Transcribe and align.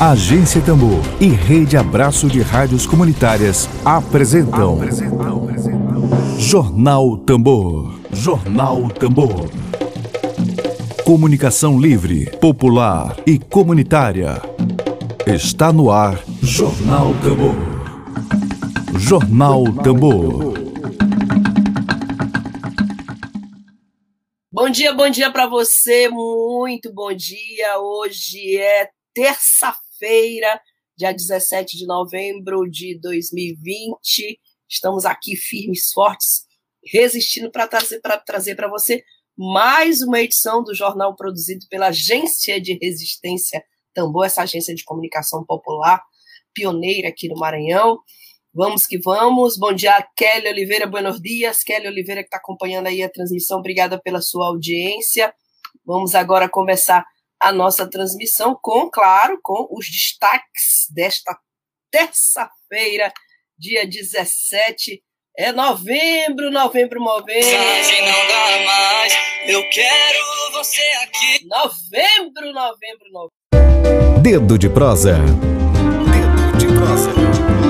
Agência 0.00 0.62
Tambor 0.62 1.02
e 1.20 1.26
Rede 1.26 1.76
Abraço 1.76 2.28
de 2.28 2.40
Rádios 2.40 2.86
Comunitárias 2.86 3.68
apresentam, 3.84 4.74
apresentam. 4.74 6.38
Jornal 6.38 7.18
Tambor. 7.18 7.98
Jornal 8.12 8.88
Tambor. 8.90 9.50
Comunicação 11.04 11.80
livre, 11.80 12.30
popular 12.38 13.16
e 13.26 13.40
comunitária. 13.40 14.40
Está 15.26 15.72
no 15.72 15.90
ar 15.90 16.22
Jornal 16.40 17.12
Tambor. 17.14 17.56
Jornal 19.00 19.64
Tambor. 19.82 20.54
Bom 24.52 24.70
dia, 24.70 24.94
bom 24.94 25.10
dia 25.10 25.32
para 25.32 25.48
você, 25.48 26.08
muito 26.08 26.92
bom 26.92 27.12
dia. 27.12 27.80
Hoje 27.80 28.58
é 28.58 28.90
terça-feira 29.12 29.87
feira 29.98 30.60
dia 30.98 31.12
17 31.12 31.76
de 31.76 31.86
novembro 31.86 32.68
de 32.68 32.98
2020. 33.00 34.40
Estamos 34.68 35.04
aqui 35.04 35.36
firmes, 35.36 35.92
fortes, 35.92 36.44
resistindo 36.84 37.52
para 37.52 37.68
trazer 37.68 38.00
para 38.00 38.18
trazer 38.18 38.56
você 38.68 39.04
mais 39.36 40.02
uma 40.02 40.20
edição 40.20 40.64
do 40.64 40.74
jornal 40.74 41.14
produzido 41.14 41.64
pela 41.70 41.88
Agência 41.88 42.60
de 42.60 42.76
Resistência 42.82 43.62
Tambor, 43.94 44.26
essa 44.26 44.42
agência 44.42 44.74
de 44.74 44.84
comunicação 44.84 45.44
popular, 45.44 46.02
pioneira 46.52 47.08
aqui 47.08 47.28
no 47.28 47.38
Maranhão. 47.38 48.00
Vamos 48.52 48.84
que 48.84 48.98
vamos. 48.98 49.56
Bom 49.56 49.72
dia, 49.72 50.04
Kelly 50.16 50.48
Oliveira. 50.48 50.86
Buenos 50.86 51.20
dias. 51.20 51.62
Kelly 51.62 51.86
Oliveira, 51.86 52.22
que 52.22 52.26
está 52.26 52.38
acompanhando 52.38 52.88
aí 52.88 53.04
a 53.04 53.08
transmissão. 53.08 53.60
Obrigada 53.60 54.00
pela 54.00 54.20
sua 54.20 54.48
audiência. 54.48 55.32
Vamos 55.86 56.16
agora 56.16 56.48
começar 56.48 57.06
a 57.40 57.52
nossa 57.52 57.88
transmissão 57.88 58.58
com, 58.60 58.90
claro, 58.90 59.38
com 59.42 59.68
os 59.70 59.86
destaques 59.86 60.86
desta 60.90 61.36
terça-feira, 61.90 63.12
dia 63.58 63.86
17 63.86 65.02
é 65.36 65.52
novembro, 65.52 66.50
novembro, 66.50 66.98
novembro. 66.98 67.58
não 68.00 68.28
dá 68.28 68.66
mais, 68.66 69.12
eu 69.46 69.62
quero 69.70 70.28
você 70.52 70.82
aqui. 71.04 71.46
Novembro, 71.46 72.52
novembro, 72.52 73.12
novembro. 73.12 74.20
Dedo 74.20 74.58
de 74.58 74.68
prosa. 74.68 75.18
Dedo 75.18 76.58
de 76.58 76.66
prosa. 76.66 77.67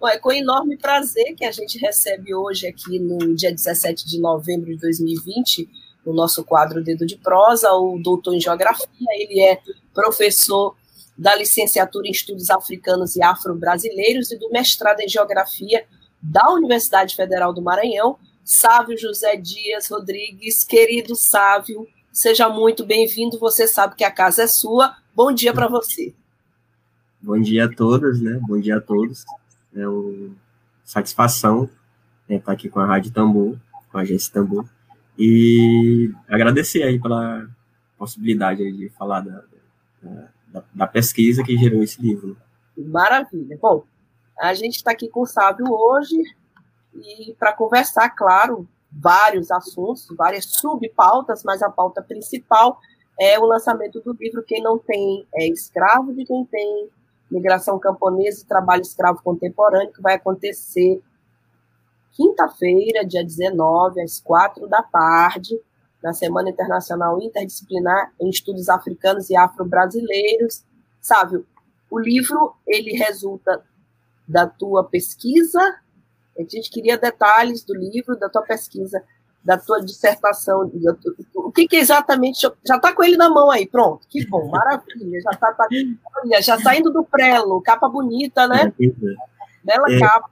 Bom, 0.00 0.08
é 0.08 0.18
com 0.18 0.32
enorme 0.32 0.78
prazer 0.78 1.34
que 1.34 1.44
a 1.44 1.52
gente 1.52 1.78
recebe 1.78 2.34
hoje 2.34 2.66
aqui 2.66 2.98
no 2.98 3.34
dia 3.34 3.52
17 3.52 4.08
de 4.08 4.18
novembro 4.18 4.70
de 4.70 4.78
2020, 4.78 5.68
no 6.06 6.14
nosso 6.14 6.42
quadro 6.42 6.82
Dedo 6.82 7.04
de 7.04 7.18
Prosa, 7.18 7.70
o 7.74 7.98
doutor 8.02 8.34
em 8.34 8.40
Geografia. 8.40 8.88
Ele 9.10 9.42
é 9.42 9.60
professor 9.92 10.74
da 11.18 11.34
licenciatura 11.36 12.08
em 12.08 12.12
Estudos 12.12 12.48
Africanos 12.48 13.14
e 13.14 13.22
Afro-Brasileiros 13.22 14.30
e 14.30 14.38
do 14.38 14.48
mestrado 14.48 15.00
em 15.00 15.08
Geografia 15.08 15.84
da 16.22 16.50
Universidade 16.50 17.14
Federal 17.14 17.52
do 17.52 17.60
Maranhão, 17.60 18.16
Sávio 18.42 18.96
José 18.96 19.36
Dias 19.36 19.90
Rodrigues. 19.90 20.64
Querido 20.64 21.14
Sávio, 21.14 21.86
seja 22.10 22.48
muito 22.48 22.86
bem-vindo. 22.86 23.38
Você 23.38 23.68
sabe 23.68 23.96
que 23.96 24.04
a 24.04 24.10
casa 24.10 24.44
é 24.44 24.46
sua. 24.46 24.96
Bom 25.14 25.30
dia 25.30 25.52
para 25.52 25.68
você. 25.68 26.14
Bom 27.20 27.38
dia 27.38 27.66
a 27.66 27.68
todas, 27.68 28.18
né? 28.18 28.40
Bom 28.48 28.58
dia 28.58 28.78
a 28.78 28.80
todos. 28.80 29.26
É 29.74 29.86
uma 29.88 30.34
satisfação 30.84 31.68
né, 32.28 32.36
estar 32.36 32.52
aqui 32.52 32.68
com 32.68 32.80
a 32.80 32.86
Rádio 32.86 33.12
Tambor, 33.12 33.56
com 33.90 33.98
a 33.98 34.02
agência 34.02 34.32
Tambor, 34.32 34.64
e 35.18 36.12
agradecer 36.28 36.82
aí 36.82 37.00
pela 37.00 37.48
possibilidade 37.98 38.72
de 38.72 38.88
falar 38.90 39.20
da, 39.20 39.42
da, 40.48 40.62
da, 40.72 40.86
pesquisa 40.86 41.42
que 41.42 41.56
gerou 41.58 41.82
esse 41.82 42.00
livro. 42.00 42.36
Maravilha. 42.76 43.58
Bom, 43.60 43.84
a 44.38 44.54
gente 44.54 44.76
está 44.76 44.92
aqui 44.92 45.08
com 45.08 45.20
o 45.20 45.26
Sábio 45.26 45.66
hoje 45.70 46.16
e 46.94 47.34
para 47.38 47.52
conversar, 47.52 48.08
claro, 48.10 48.66
vários 48.90 49.50
assuntos, 49.50 50.06
várias 50.16 50.46
subpautas, 50.46 51.44
mas 51.44 51.62
a 51.62 51.70
pauta 51.70 52.02
principal 52.02 52.80
é 53.18 53.38
o 53.38 53.44
lançamento 53.44 54.00
do 54.00 54.16
livro 54.18 54.42
Quem 54.42 54.62
Não 54.62 54.78
Tem 54.78 55.26
é 55.34 55.46
Escravo 55.48 56.14
de 56.14 56.24
Quem 56.24 56.44
Tem, 56.46 56.88
Migração 57.30 57.78
Camponesa 57.78 58.42
e 58.42 58.46
Trabalho 58.46 58.82
Escravo 58.82 59.22
Contemporâneo, 59.22 59.92
que 59.92 60.02
vai 60.02 60.14
acontecer 60.14 61.00
quinta-feira, 62.12 63.06
dia 63.06 63.24
19, 63.24 64.00
às 64.02 64.20
quatro 64.20 64.66
da 64.66 64.82
tarde, 64.82 65.60
na 66.02 66.12
Semana 66.12 66.50
Internacional 66.50 67.20
Interdisciplinar 67.20 68.12
em 68.20 68.28
Estudos 68.28 68.68
Africanos 68.68 69.30
e 69.30 69.36
Afro-Brasileiros. 69.36 70.64
Sabe, 71.00 71.44
o 71.90 71.98
livro, 71.98 72.54
ele 72.66 72.92
resulta 72.96 73.64
da 74.26 74.46
tua 74.46 74.84
pesquisa, 74.84 75.60
a 76.38 76.42
gente 76.42 76.70
queria 76.70 76.96
detalhes 76.96 77.64
do 77.64 77.74
livro, 77.74 78.16
da 78.16 78.28
tua 78.28 78.42
pesquisa, 78.42 79.04
da 79.42 79.56
tua 79.56 79.80
dissertação, 79.80 80.70
o 81.34 81.50
que, 81.50 81.66
que 81.66 81.76
exatamente, 81.76 82.40
já 82.64 82.76
está 82.76 82.92
com 82.92 83.02
ele 83.02 83.16
na 83.16 83.30
mão 83.30 83.50
aí, 83.50 83.66
pronto, 83.66 84.06
que 84.08 84.26
bom, 84.26 84.50
maravilha, 84.50 85.20
já 85.22 85.30
está 85.30 85.52
tá, 85.52 85.66
olha, 86.22 86.42
já 86.42 86.58
saindo 86.60 86.92
do 86.92 87.02
prelo, 87.02 87.60
capa 87.62 87.88
bonita, 87.88 88.46
né? 88.46 88.72
É, 88.78 88.86
Bela 89.64 89.90
é, 89.90 89.98
capa. 89.98 90.30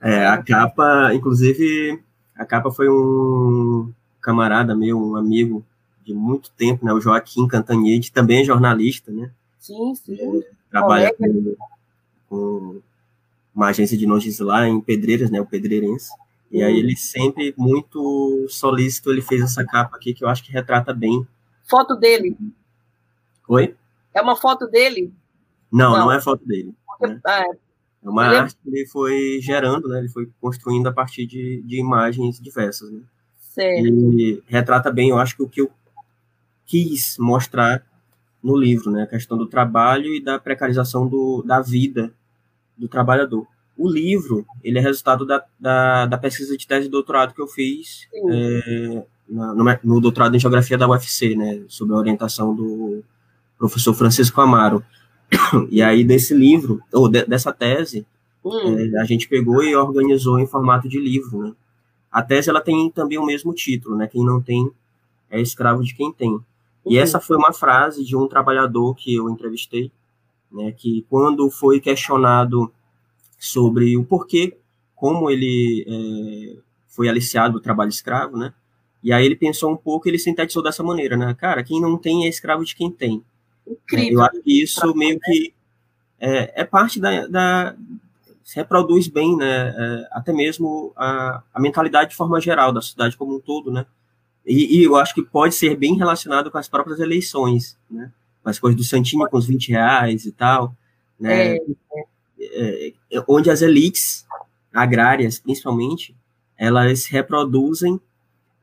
É, 0.00 0.26
a 0.26 0.42
capa, 0.42 1.14
inclusive, 1.14 2.02
a 2.36 2.44
capa 2.44 2.70
foi 2.70 2.88
um 2.88 3.90
camarada 4.20 4.76
meu, 4.76 5.00
um 5.00 5.16
amigo 5.16 5.64
de 6.04 6.12
muito 6.12 6.50
tempo, 6.50 6.84
né, 6.84 6.92
o 6.92 7.00
Joaquim 7.00 7.46
Cantanhede, 7.46 8.12
também 8.12 8.40
é 8.40 8.44
jornalista, 8.44 9.10
né? 9.10 9.30
Sim, 9.58 9.94
sim. 9.94 10.12
Ele 10.12 10.46
trabalha 10.70 11.14
com, 11.14 11.56
com, 12.28 12.80
uma 13.54 13.68
agência 13.68 13.96
de 13.96 14.06
notícias 14.06 14.46
lá 14.46 14.66
em 14.66 14.80
Pedreiras, 14.80 15.30
né, 15.30 15.40
o 15.40 15.46
Pedreirense. 15.46 16.10
E 16.50 16.62
aí 16.62 16.78
ele 16.78 16.96
sempre 16.96 17.54
muito 17.56 18.46
solícito, 18.48 19.10
ele 19.10 19.20
fez 19.20 19.42
essa 19.42 19.64
capa 19.64 19.96
aqui 19.96 20.14
que 20.14 20.24
eu 20.24 20.28
acho 20.28 20.42
que 20.42 20.52
retrata 20.52 20.94
bem. 20.94 21.26
Foto 21.64 21.94
dele. 21.94 22.36
Oi? 23.46 23.76
É 24.14 24.22
uma 24.22 24.34
foto 24.34 24.66
dele? 24.66 25.12
Não, 25.70 25.92
não, 25.92 25.98
não 26.06 26.12
é 26.12 26.20
foto 26.20 26.44
dele. 26.46 26.74
Né? 27.00 27.20
Ah, 27.24 27.42
é. 27.42 27.50
é 28.04 28.08
uma 28.08 28.26
ele... 28.26 28.36
arte 28.36 28.56
que 28.56 28.68
ele 28.68 28.86
foi 28.86 29.38
gerando, 29.42 29.88
né? 29.88 29.98
Ele 29.98 30.08
foi 30.08 30.28
construindo 30.40 30.86
a 30.86 30.92
partir 30.92 31.26
de, 31.26 31.62
de 31.62 31.78
imagens 31.78 32.40
diversas, 32.40 32.90
né? 32.90 33.02
Certo. 33.38 33.86
E 33.86 34.42
retrata 34.46 34.90
bem, 34.90 35.10
eu 35.10 35.18
acho 35.18 35.36
que 35.36 35.42
o 35.42 35.48
que 35.48 35.60
eu 35.60 35.70
quis 36.64 37.16
mostrar 37.18 37.84
no 38.42 38.56
livro, 38.56 38.90
né? 38.90 39.02
A 39.02 39.06
questão 39.06 39.36
do 39.36 39.46
trabalho 39.46 40.14
e 40.14 40.22
da 40.22 40.38
precarização 40.38 41.06
do, 41.06 41.42
da 41.42 41.60
vida 41.60 42.12
do 42.76 42.88
trabalhador. 42.88 43.46
O 43.78 43.88
livro, 43.88 44.44
ele 44.64 44.76
é 44.78 44.82
resultado 44.82 45.24
da, 45.24 45.44
da, 45.58 46.06
da 46.06 46.18
pesquisa 46.18 46.56
de 46.56 46.66
tese 46.66 46.86
de 46.86 46.90
doutorado 46.90 47.32
que 47.32 47.40
eu 47.40 47.46
fiz 47.46 48.08
é, 48.12 49.04
no, 49.28 49.64
no, 49.84 50.00
doutorado 50.00 50.34
em 50.34 50.40
Geografia 50.40 50.76
da 50.76 50.88
UFC, 50.88 51.36
né, 51.36 51.62
sob 51.68 51.92
a 51.92 51.96
orientação 51.96 52.52
do 52.52 53.04
professor 53.56 53.94
Francisco 53.94 54.40
Amaro. 54.40 54.82
E 55.70 55.80
aí, 55.80 56.02
desse 56.02 56.34
livro, 56.34 56.80
ou 56.92 57.08
de, 57.08 57.24
dessa 57.24 57.52
tese, 57.52 58.04
hum. 58.44 58.78
é, 58.78 59.00
a 59.00 59.04
gente 59.04 59.28
pegou 59.28 59.62
e 59.62 59.76
organizou 59.76 60.40
em 60.40 60.46
formato 60.46 60.88
de 60.88 60.98
livro, 60.98 61.38
né. 61.38 61.52
A 62.10 62.20
tese, 62.20 62.50
ela 62.50 62.60
tem 62.60 62.90
também 62.90 63.18
o 63.18 63.24
mesmo 63.24 63.54
título, 63.54 63.96
né, 63.96 64.08
quem 64.08 64.24
não 64.24 64.42
tem 64.42 64.68
é 65.30 65.40
escravo 65.40 65.84
de 65.84 65.94
quem 65.94 66.12
tem. 66.12 66.36
E 66.84 66.96
uhum. 66.96 67.02
essa 67.02 67.20
foi 67.20 67.36
uma 67.36 67.52
frase 67.52 68.04
de 68.04 68.16
um 68.16 68.26
trabalhador 68.26 68.94
que 68.94 69.14
eu 69.14 69.28
entrevistei, 69.30 69.92
né, 70.50 70.72
que 70.72 71.06
quando 71.08 71.48
foi 71.50 71.78
questionado 71.78 72.72
sobre 73.38 73.96
o 73.96 74.04
porquê, 74.04 74.56
como 74.94 75.30
ele 75.30 75.84
é, 75.86 76.60
foi 76.88 77.08
aliciado 77.08 77.54
do 77.54 77.60
trabalho 77.60 77.88
escravo, 77.88 78.36
né? 78.36 78.52
E 79.02 79.12
aí 79.12 79.24
ele 79.24 79.36
pensou 79.36 79.72
um 79.72 79.76
pouco, 79.76 80.08
ele 80.08 80.18
sintetizou 80.18 80.62
dessa 80.62 80.82
maneira, 80.82 81.16
né? 81.16 81.34
Cara, 81.34 81.62
quem 81.62 81.80
não 81.80 81.96
tem 81.96 82.26
é 82.26 82.28
escravo 82.28 82.64
de 82.64 82.74
quem 82.74 82.90
tem. 82.90 83.22
Incrível. 83.66 84.14
Eu 84.14 84.22
acho 84.22 84.42
que 84.42 84.62
isso 84.62 84.94
meio 84.94 85.18
que 85.20 85.54
é, 86.18 86.62
é 86.62 86.64
parte 86.64 86.98
da, 86.98 87.26
da, 87.28 87.76
se 88.42 88.56
reproduz 88.56 89.06
bem, 89.06 89.36
né? 89.36 89.68
É, 89.68 90.08
até 90.10 90.32
mesmo 90.32 90.92
a, 90.96 91.42
a 91.54 91.60
mentalidade 91.60 92.10
de 92.10 92.16
forma 92.16 92.40
geral 92.40 92.72
da 92.72 92.80
sociedade 92.80 93.16
como 93.16 93.36
um 93.36 93.40
todo, 93.40 93.70
né? 93.70 93.86
E, 94.44 94.78
e, 94.78 94.84
eu 94.84 94.96
acho 94.96 95.14
que 95.14 95.22
pode 95.22 95.54
ser 95.54 95.76
bem 95.76 95.94
relacionado 95.96 96.50
com 96.50 96.56
as 96.56 96.68
próprias 96.68 96.98
eleições, 96.98 97.78
né? 97.90 98.10
As 98.42 98.58
coisas 98.58 98.76
do 98.76 98.82
Santinho 98.82 99.28
com 99.28 99.36
os 99.36 99.46
20 99.46 99.68
reais 99.68 100.24
e 100.24 100.32
tal, 100.32 100.74
né? 101.20 101.56
É, 101.56 101.56
é. 101.56 102.04
É, 102.40 102.92
é, 103.12 103.24
onde 103.26 103.50
as 103.50 103.62
elites 103.62 104.26
agrárias, 104.72 105.38
principalmente, 105.38 106.16
elas 106.56 107.06
reproduzem 107.06 108.00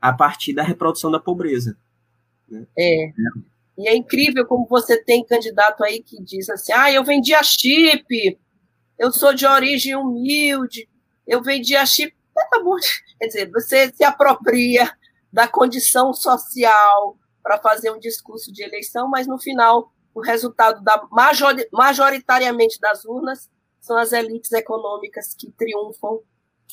a 0.00 0.12
partir 0.12 0.52
da 0.52 0.62
reprodução 0.62 1.10
da 1.10 1.20
pobreza. 1.20 1.76
Né? 2.48 2.66
É. 2.78 3.12
E 3.78 3.88
é 3.88 3.96
incrível 3.96 4.46
como 4.46 4.66
você 4.66 5.02
tem 5.02 5.24
candidato 5.24 5.84
aí 5.84 6.02
que 6.02 6.22
diz 6.22 6.48
assim: 6.48 6.72
ah, 6.72 6.90
eu 6.90 7.04
vendi 7.04 7.34
a 7.34 7.42
chip, 7.42 8.38
eu 8.98 9.12
sou 9.12 9.34
de 9.34 9.46
origem 9.46 9.94
humilde, 9.94 10.88
eu 11.26 11.42
vendi 11.42 11.76
a 11.76 11.84
chip. 11.84 12.14
Quer 13.18 13.26
dizer, 13.26 13.50
você 13.50 13.92
se 13.92 14.04
apropria 14.04 14.90
da 15.32 15.48
condição 15.48 16.12
social 16.12 17.16
para 17.42 17.58
fazer 17.58 17.90
um 17.90 17.98
discurso 17.98 18.52
de 18.52 18.62
eleição, 18.62 19.08
mas 19.08 19.26
no 19.26 19.38
final 19.38 19.92
o 20.14 20.20
resultado 20.20 20.82
da 20.82 21.06
majoritariamente 21.72 22.78
das 22.80 23.04
urnas 23.04 23.50
são 23.86 23.96
as 23.96 24.12
elites 24.12 24.50
econômicas 24.50 25.32
que 25.34 25.50
triunfam 25.52 26.18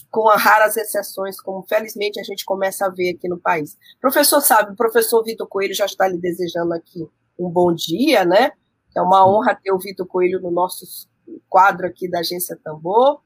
com 0.09 0.27
raras 0.29 0.75
exceções, 0.75 1.39
como 1.39 1.63
felizmente 1.63 2.19
a 2.19 2.23
gente 2.23 2.43
começa 2.43 2.87
a 2.87 2.89
ver 2.89 3.15
aqui 3.15 3.29
no 3.29 3.39
país. 3.39 3.77
Professor 4.01 4.41
sabe, 4.41 4.73
o 4.73 4.75
professor 4.75 5.23
Vitor 5.23 5.47
Coelho 5.47 5.75
já 5.75 5.85
está 5.85 6.07
lhe 6.07 6.17
desejando 6.17 6.73
aqui 6.73 7.07
um 7.37 7.49
bom 7.49 7.73
dia, 7.73 8.25
né? 8.25 8.51
É 8.95 9.01
uma 9.01 9.27
honra 9.27 9.55
ter 9.55 9.71
o 9.71 9.79
Vitor 9.79 10.07
Coelho 10.07 10.41
no 10.41 10.49
nosso 10.49 11.07
quadro 11.47 11.85
aqui 11.85 12.09
da 12.09 12.19
Agência 12.19 12.59
Tambor. 12.63 13.21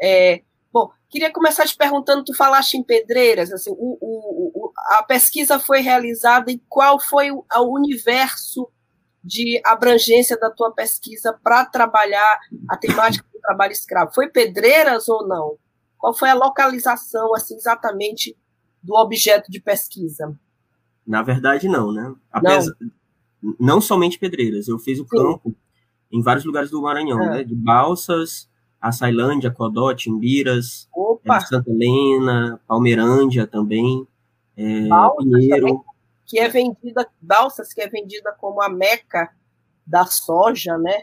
É, 0.00 0.42
bom, 0.72 0.90
queria 1.08 1.32
começar 1.32 1.66
te 1.66 1.76
perguntando, 1.76 2.24
tu 2.24 2.34
falaste 2.34 2.74
em 2.74 2.82
pedreiras, 2.82 3.52
assim, 3.52 3.70
o, 3.70 3.98
o, 4.00 4.66
o, 4.66 4.72
a 4.98 5.02
pesquisa 5.02 5.58
foi 5.58 5.80
realizada 5.80 6.50
e 6.50 6.62
qual 6.68 7.00
foi 7.00 7.30
o 7.30 7.44
universo 7.60 8.70
de 9.22 9.60
abrangência 9.64 10.38
da 10.38 10.50
tua 10.50 10.72
pesquisa 10.72 11.38
para 11.42 11.64
trabalhar 11.64 12.40
a 12.68 12.76
temática 12.76 13.26
do 13.32 13.40
trabalho 13.40 13.72
escravo? 13.72 14.12
Foi 14.14 14.28
pedreiras 14.28 15.08
ou 15.08 15.26
não? 15.26 15.56
Qual 15.98 16.14
foi 16.14 16.30
a 16.30 16.34
localização, 16.34 17.34
assim, 17.34 17.54
exatamente 17.54 18.36
do 18.82 18.94
objeto 18.94 19.50
de 19.50 19.60
pesquisa? 19.60 20.36
Na 21.06 21.22
verdade, 21.22 21.68
não, 21.68 21.92
né? 21.92 22.12
Apesar, 22.30 22.74
não. 23.40 23.56
não 23.58 23.80
somente 23.80 24.18
pedreiras. 24.18 24.66
Eu 24.66 24.78
fiz 24.78 24.98
o 24.98 25.06
campo 25.06 25.50
Sim. 25.50 25.56
em 26.10 26.22
vários 26.22 26.44
lugares 26.44 26.70
do 26.70 26.82
Maranhão, 26.82 27.20
é. 27.22 27.30
né? 27.30 27.44
De 27.44 27.54
Balsas, 27.54 28.48
Açailândia, 28.80 29.50
Codó, 29.52 29.94
Timbiras, 29.94 30.88
é, 31.24 31.40
Santa 31.40 31.70
Helena, 31.70 32.60
Palmeirândia 32.66 33.46
também, 33.46 34.06
é, 34.56 34.88
Pinheiro. 35.18 35.66
Também, 35.66 35.80
que 36.32 36.38
é 36.38 36.48
vendida, 36.48 37.06
Balsas, 37.20 37.74
que 37.74 37.82
é 37.82 37.88
vendida 37.90 38.34
como 38.40 38.62
a 38.62 38.68
meca 38.70 39.28
da 39.86 40.06
soja, 40.06 40.78
né? 40.78 41.02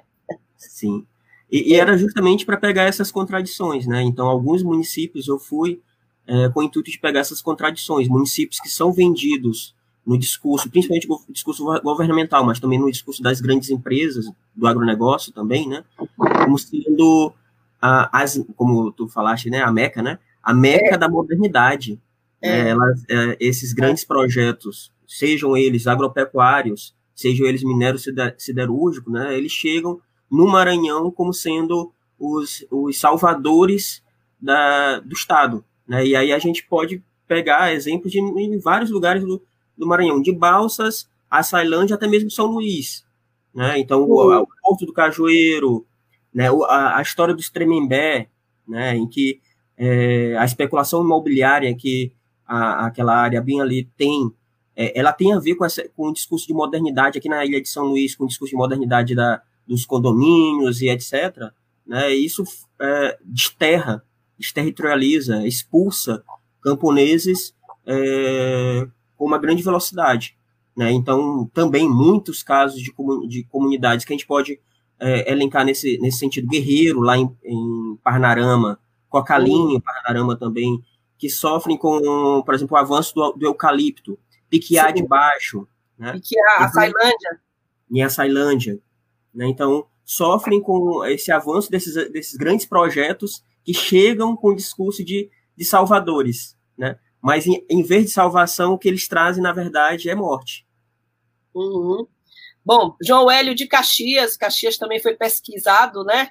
Sim. 0.58 1.06
E, 1.52 1.72
e 1.72 1.76
era 1.76 1.96
justamente 1.96 2.48
para 2.48 2.58
pegar 2.58 2.86
essas 2.86 3.12
contradições, 3.12 3.86
né? 3.86 4.02
Então, 4.02 4.28
alguns 4.28 4.64
municípios 4.64 5.28
eu 5.28 5.38
fui 5.38 5.84
é, 6.26 6.50
com 6.50 6.62
o 6.62 6.64
intuito 6.64 6.90
de 6.90 6.98
pegar 6.98 7.20
essas 7.20 7.44
contradições, 7.44 8.08
municípios 8.08 8.60
que 8.60 8.70
são 8.70 8.92
vendidos 8.92 9.76
no 10.04 10.18
discurso, 10.18 10.68
principalmente 10.68 11.08
no 11.08 11.22
discurso 11.30 11.64
governamental, 11.84 12.44
mas 12.44 12.60
também 12.60 12.80
no 12.80 12.90
discurso 12.90 13.22
das 13.22 13.40
grandes 13.40 13.70
empresas, 13.70 14.26
do 14.56 14.66
agronegócio 14.66 15.32
também, 15.32 15.70
né? 15.70 15.84
Como 16.18 16.58
sendo, 16.58 17.32
a, 17.80 18.24
as, 18.24 18.44
como 18.56 18.92
tu 18.92 19.08
falaste, 19.08 19.48
né? 19.52 19.62
A 19.62 19.72
meca, 19.72 20.02
né? 20.02 20.18
A 20.42 20.56
meca 20.56 20.96
é. 20.96 20.98
da 20.98 21.08
modernidade. 21.08 22.02
É. 22.42 22.64
Né? 22.64 22.70
Elas, 22.72 23.04
é, 23.08 23.38
esses 23.40 23.74
grandes 23.74 24.04
projetos, 24.04 24.92
sejam 25.10 25.58
eles 25.58 25.88
agropecuários, 25.88 26.96
sejam 27.16 27.48
eles 27.48 27.64
minérios 27.64 28.06
siderúrgicos, 28.38 29.12
né? 29.12 29.36
Eles 29.36 29.52
chegam 29.52 30.00
no 30.30 30.48
Maranhão 30.48 31.10
como 31.10 31.34
sendo 31.34 31.92
os, 32.20 32.64
os 32.70 33.00
salvadores 33.00 34.04
da, 34.40 35.00
do 35.00 35.14
Estado. 35.14 35.66
Né? 35.88 36.06
E 36.06 36.16
aí 36.16 36.32
a 36.32 36.38
gente 36.38 36.64
pode 36.68 37.04
pegar 37.28 37.74
exemplos 37.74 38.12
de 38.12 38.20
em 38.20 38.60
vários 38.60 38.92
lugares 38.92 39.24
do, 39.24 39.42
do 39.76 39.88
Maranhão, 39.88 40.22
de 40.22 40.32
Balsas 40.32 41.10
a 41.30 41.42
Sailândia, 41.42 41.96
até 41.96 42.08
mesmo 42.08 42.30
São 42.30 42.46
Luís. 42.46 43.04
Né? 43.54 43.80
Então, 43.80 44.04
o, 44.04 44.42
o, 44.42 44.48
Porto 44.62 44.86
do 44.86 44.94
Cajueiro, 44.94 45.86
né? 46.34 46.50
a, 46.68 46.98
a 46.98 47.02
história 47.02 47.34
do 47.34 47.52
Tremembé, 47.52 48.30
né? 48.68 48.96
em 48.96 49.08
que 49.08 49.40
é, 49.76 50.36
a 50.38 50.46
especulação 50.46 51.04
imobiliária 51.04 51.74
que 51.76 52.12
a, 52.46 52.86
aquela 52.86 53.16
área 53.16 53.42
bem 53.42 53.60
ali 53.60 53.90
tem, 53.98 54.32
é, 54.80 54.98
ela 54.98 55.12
tem 55.12 55.34
a 55.34 55.40
ver 55.40 55.56
com, 55.56 55.66
essa, 55.66 55.86
com 55.90 56.08
o 56.08 56.14
discurso 56.14 56.48
de 56.48 56.54
modernidade 56.54 57.18
aqui 57.18 57.28
na 57.28 57.44
ilha 57.46 57.62
de 57.62 57.68
São 57.68 57.88
Luís, 57.88 58.16
com 58.16 58.24
o 58.24 58.28
discurso 58.28 58.52
de 58.52 58.58
modernidade 58.58 59.14
da, 59.14 59.42
dos 59.68 59.86
condomínios 59.86 60.82
e 60.82 60.88
etc., 60.88 61.52
né, 61.86 62.14
isso 62.14 62.46
é, 62.80 63.18
desterra, 63.26 64.02
desterritorializa, 64.38 65.46
expulsa 65.46 66.24
camponeses 66.62 67.54
é, 67.86 68.88
com 69.18 69.26
uma 69.26 69.38
grande 69.38 69.62
velocidade. 69.62 70.38
Né? 70.78 70.92
Então, 70.94 71.50
também 71.54 71.90
muitos 71.90 72.42
casos 72.42 72.82
de, 72.82 72.94
de 73.28 73.44
comunidades 73.50 74.06
que 74.06 74.14
a 74.14 74.16
gente 74.16 74.28
pode 74.28 74.62
é, 74.98 75.30
elencar 75.30 75.66
nesse, 75.66 75.98
nesse 75.98 76.20
sentido, 76.20 76.48
Guerreiro, 76.48 77.02
lá 77.02 77.18
em, 77.18 77.30
em 77.44 78.00
Parnarama, 78.02 78.80
Cocalinha, 79.10 79.76
em 79.76 79.82
Parnarama 79.82 80.38
também, 80.38 80.82
que 81.18 81.30
sofrem 81.30 81.78
com, 81.78 82.42
por 82.46 82.54
exemplo, 82.54 82.78
o 82.78 82.80
avanço 82.80 83.14
do, 83.14 83.34
do 83.34 83.46
eucalipto, 83.46 84.18
Piquiá 84.50 84.92
de 84.92 85.06
Baixo. 85.06 85.68
Né? 85.98 86.14
Piquiá, 86.14 86.58
a 86.58 86.70
Sailândia. 86.70 87.42
Em 87.92 88.02
a 88.02 88.10
Sailândia. 88.10 88.80
Né? 89.34 89.48
Então, 89.48 89.88
sofrem 90.04 90.62
com 90.62 91.06
esse 91.06 91.32
avanço 91.32 91.70
desses, 91.70 91.94
desses 92.12 92.36
grandes 92.36 92.66
projetos 92.66 93.44
que 93.64 93.74
chegam 93.74 94.36
com 94.36 94.50
o 94.50 94.56
discurso 94.56 95.04
de, 95.04 95.30
de 95.56 95.66
salvadores. 95.66 96.58
Né? 96.78 96.98
Mas, 97.22 97.46
em, 97.46 97.66
em 97.70 97.84
vez 97.84 98.06
de 98.06 98.12
salvação, 98.12 98.74
o 98.74 98.78
que 98.78 98.88
eles 98.88 99.08
trazem, 99.08 99.44
na 99.44 99.52
verdade, 99.52 100.10
é 100.10 100.16
morte. 100.16 100.66
Uhum. 101.54 102.08
Bom, 102.64 102.96
João 103.02 103.30
Hélio 103.30 103.56
de 103.56 103.68
Caxias, 103.68 104.38
Caxias 104.38 104.78
também 104.78 105.02
foi 105.02 105.16
pesquisado, 105.16 106.04
né? 106.04 106.30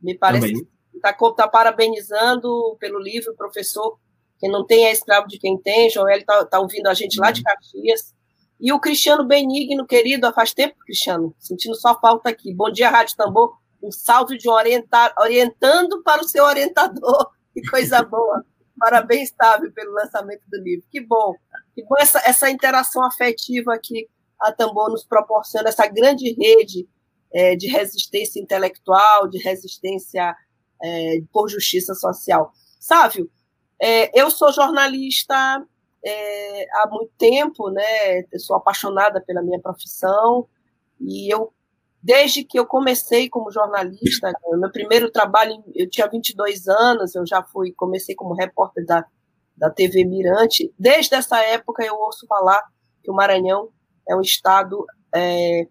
Me 0.00 0.16
parece 0.16 0.52
também. 0.52 0.64
que 0.92 0.96
está 0.96 1.12
tá 1.12 1.48
parabenizando 1.48 2.76
pelo 2.78 2.98
livro, 2.98 3.34
professor. 3.36 3.98
Quem 4.44 4.50
não 4.50 4.62
tem 4.62 4.84
é 4.84 4.92
escravo 4.92 5.26
de 5.26 5.38
quem 5.38 5.56
tem. 5.56 5.88
João 5.88 6.06
Hélio 6.06 6.20
está 6.20 6.44
tá 6.44 6.60
ouvindo 6.60 6.86
a 6.88 6.92
gente 6.92 7.18
lá 7.18 7.30
de 7.30 7.40
uhum. 7.40 7.44
Caxias. 7.44 8.14
E 8.60 8.70
o 8.74 8.78
Cristiano 8.78 9.26
Benigno, 9.26 9.86
querido, 9.86 10.30
faz 10.34 10.52
tempo, 10.52 10.76
Cristiano, 10.84 11.34
sentindo 11.38 11.74
só 11.74 11.98
falta 11.98 12.28
aqui. 12.28 12.52
Bom 12.52 12.70
dia, 12.70 12.90
Rádio 12.90 13.16
Tambor. 13.16 13.56
Um 13.82 13.90
salve 13.90 14.36
de 14.36 14.46
orientar, 14.46 15.14
orientando 15.18 16.02
para 16.02 16.20
o 16.20 16.28
seu 16.28 16.44
orientador. 16.44 17.30
Que 17.54 17.62
coisa 17.70 18.02
boa. 18.02 18.44
Parabéns, 18.76 19.30
Tábio, 19.30 19.72
pelo 19.72 19.92
lançamento 19.92 20.42
do 20.50 20.60
livro. 20.60 20.84
Que 20.90 21.00
bom. 21.00 21.36
Que 21.72 21.84
bom 21.84 21.94
essa, 22.00 22.18
essa 22.26 22.50
interação 22.50 23.06
afetiva 23.06 23.78
que 23.80 24.08
a 24.40 24.50
Tambor 24.50 24.90
nos 24.90 25.04
proporciona, 25.04 25.68
essa 25.68 25.86
grande 25.86 26.34
rede 26.34 26.88
é, 27.32 27.54
de 27.54 27.68
resistência 27.68 28.40
intelectual, 28.40 29.28
de 29.28 29.38
resistência 29.38 30.34
é, 30.82 31.18
por 31.32 31.48
justiça 31.48 31.94
social. 31.94 32.50
Sávio, 32.80 33.30
é, 33.80 34.18
eu 34.18 34.30
sou 34.30 34.52
jornalista 34.52 35.34
é, 36.04 36.64
há 36.78 36.88
muito 36.90 37.12
tempo, 37.18 37.70
né? 37.70 38.20
Eu 38.32 38.38
sou 38.38 38.56
apaixonada 38.56 39.20
pela 39.20 39.42
minha 39.42 39.60
profissão 39.60 40.46
e 41.00 41.32
eu, 41.32 41.52
desde 42.02 42.44
que 42.44 42.58
eu 42.58 42.66
comecei 42.66 43.28
como 43.28 43.50
jornalista, 43.50 44.32
meu 44.52 44.70
primeiro 44.70 45.10
trabalho, 45.10 45.62
eu 45.74 45.88
tinha 45.88 46.08
22 46.08 46.68
anos, 46.68 47.14
eu 47.14 47.26
já 47.26 47.42
fui, 47.42 47.72
comecei 47.72 48.14
como 48.14 48.34
repórter 48.34 48.84
da, 48.86 49.04
da 49.56 49.70
TV 49.70 50.04
Mirante. 50.04 50.72
Desde 50.78 51.14
essa 51.14 51.38
época 51.40 51.84
eu 51.84 51.94
ouço 51.96 52.26
falar 52.26 52.62
que 53.02 53.10
o 53.10 53.14
Maranhão 53.14 53.70
é 54.08 54.14
um 54.14 54.20
estado 54.20 54.86
é, 55.14 55.66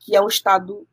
que 0.00 0.14
é 0.14 0.20
um 0.20 0.28
estado 0.28 0.86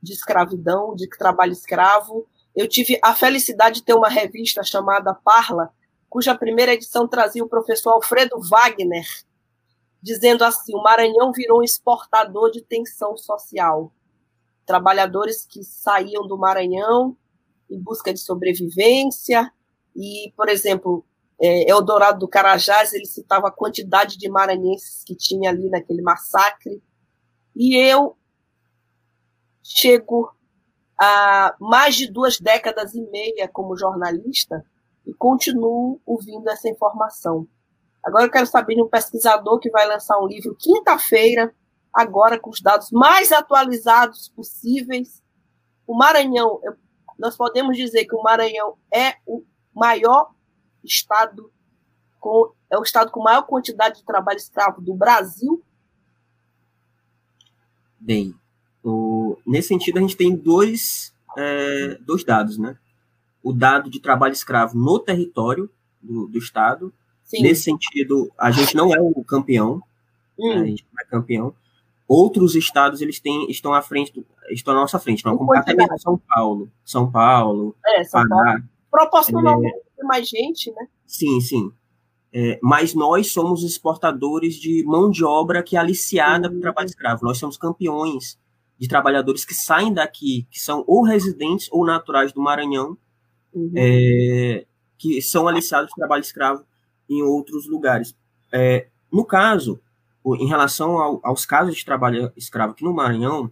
de 0.00 0.12
escravidão, 0.12 0.94
de 0.94 1.08
trabalho 1.08 1.52
escravo. 1.52 2.28
Eu 2.54 2.68
tive 2.68 2.98
a 3.02 3.14
felicidade 3.14 3.80
de 3.80 3.84
ter 3.84 3.94
uma 3.94 4.08
revista 4.08 4.62
chamada 4.62 5.14
Parla, 5.14 5.72
cuja 6.08 6.34
primeira 6.36 6.72
edição 6.72 7.08
trazia 7.08 7.42
o 7.42 7.48
professor 7.48 7.90
Alfredo 7.90 8.40
Wagner, 8.48 9.06
dizendo 10.00 10.44
assim: 10.44 10.74
o 10.74 10.82
Maranhão 10.82 11.32
virou 11.32 11.60
um 11.60 11.64
exportador 11.64 12.50
de 12.50 12.62
tensão 12.62 13.16
social. 13.16 13.92
Trabalhadores 14.64 15.44
que 15.44 15.62
saíam 15.62 16.26
do 16.26 16.38
Maranhão 16.38 17.16
em 17.70 17.80
busca 17.80 18.12
de 18.12 18.20
sobrevivência, 18.20 19.52
e, 19.96 20.32
por 20.36 20.48
exemplo, 20.48 21.04
é, 21.40 21.70
Eldorado 21.70 22.18
do 22.18 22.28
Carajás, 22.28 22.92
ele 22.92 23.06
citava 23.06 23.48
a 23.48 23.52
quantidade 23.52 24.16
de 24.16 24.28
maranhenses 24.28 25.02
que 25.04 25.14
tinha 25.14 25.50
ali 25.50 25.68
naquele 25.68 26.02
massacre. 26.02 26.82
E 27.54 27.76
eu 27.76 28.16
chego 29.62 30.34
a 30.98 31.54
mais 31.60 31.96
de 31.96 32.10
duas 32.10 32.38
décadas 32.38 32.94
e 32.94 33.00
meia 33.10 33.48
como 33.48 33.76
jornalista 33.76 34.64
e 35.06 35.12
continuo 35.12 36.00
ouvindo 36.06 36.48
essa 36.48 36.68
informação. 36.68 37.46
Agora 38.02 38.24
eu 38.24 38.30
quero 38.30 38.46
saber 38.46 38.74
de 38.74 38.82
um 38.82 38.88
pesquisador 38.88 39.58
que 39.58 39.70
vai 39.70 39.86
lançar 39.86 40.18
um 40.18 40.26
livro 40.26 40.56
quinta-feira, 40.58 41.54
agora 41.92 42.38
com 42.38 42.50
os 42.50 42.60
dados 42.60 42.90
mais 42.90 43.32
atualizados 43.32 44.28
possíveis. 44.28 45.22
O 45.86 45.96
Maranhão, 45.96 46.60
nós 47.18 47.36
podemos 47.36 47.76
dizer 47.76 48.04
que 48.04 48.14
o 48.14 48.22
Maranhão 48.22 48.76
é 48.92 49.16
o 49.26 49.42
maior 49.74 50.30
estado 50.82 51.50
com 52.20 52.52
é 52.70 52.78
o 52.78 52.82
estado 52.82 53.10
com 53.10 53.22
maior 53.22 53.42
quantidade 53.42 53.98
de 53.98 54.04
trabalho 54.04 54.36
escravo 54.36 54.80
do 54.80 54.94
Brasil. 54.94 55.64
Bem, 58.00 58.34
nesse 59.46 59.68
sentido 59.68 59.98
a 59.98 60.00
gente 60.00 60.16
tem 60.16 60.34
dois, 60.34 61.14
é, 61.36 61.98
dois 62.00 62.24
dados, 62.24 62.58
né? 62.58 62.76
o 63.42 63.52
dado 63.52 63.90
de 63.90 64.00
trabalho 64.00 64.32
escravo 64.32 64.76
no 64.78 64.98
território 64.98 65.70
do, 66.02 66.26
do 66.26 66.38
Estado 66.38 66.92
Sim. 67.24 67.42
Nesse 67.42 67.62
sentido, 67.62 68.30
a 68.38 68.50
gente 68.50 68.76
não 68.76 68.94
é 68.94 69.00
o 69.00 69.24
campeão, 69.24 69.82
Hum, 70.38 70.52
a 70.52 70.64
gente 70.66 70.84
não 70.92 71.00
é 71.00 71.04
campeão. 71.06 71.54
Outros 72.06 72.54
estados 72.54 73.00
eles 73.00 73.18
têm, 73.18 73.48
estão 73.50 73.72
à 73.72 73.80
frente, 73.80 74.12
estão 74.50 74.74
à 74.74 74.76
nossa 74.76 74.98
frente, 74.98 75.24
não, 75.24 75.38
como 75.38 75.54
até 75.56 75.74
mesmo 75.74 75.98
São 75.98 76.20
Paulo, 76.28 76.70
São 76.84 77.10
Paulo, 77.10 77.74
é, 77.86 78.04
São 78.04 78.28
Paulo. 78.28 78.44
Pará, 78.44 78.62
Proporcionalmente 78.90 79.78
tem 79.96 80.06
mais 80.06 80.28
gente, 80.28 80.70
né? 80.72 80.86
sim, 81.06 81.40
sim. 81.40 81.72
É, 82.32 82.58
mas 82.60 82.94
nós 82.94 83.32
somos 83.32 83.62
exportadores 83.62 84.56
de 84.56 84.84
mão 84.84 85.08
de 85.08 85.24
obra 85.24 85.62
que 85.62 85.76
é 85.76 85.80
aliciada 85.80 86.48
para 86.48 86.52
o 86.52 86.56
Uhum. 86.56 86.60
trabalho 86.60 86.86
escravo. 86.86 87.24
Nós 87.24 87.38
somos 87.38 87.56
campeões 87.56 88.36
de 88.84 88.88
trabalhadores 88.88 89.44
que 89.44 89.54
saem 89.54 89.92
daqui, 89.92 90.46
que 90.50 90.60
são 90.60 90.84
ou 90.86 91.02
residentes 91.02 91.68
ou 91.72 91.84
naturais 91.86 92.32
do 92.32 92.40
Maranhão, 92.42 92.96
Uhum. 93.52 93.72
é, 93.76 94.66
que 94.98 95.22
são 95.22 95.48
aliciados 95.48 95.88
de 95.88 95.94
trabalho 95.96 96.20
escravo 96.22 96.64
em 97.08 97.22
outros 97.22 97.66
lugares. 97.68 98.14
É, 98.52 98.88
no 99.12 99.24
caso, 99.24 99.80
em 100.38 100.46
relação 100.46 100.98
ao- 100.98 101.20
aos 101.22 101.46
casos 101.46 101.76
de 101.76 101.84
trabalho 101.84 102.32
escravo 102.36 102.72
aqui 102.72 102.82
no 102.84 102.92
Maranhão, 102.92 103.50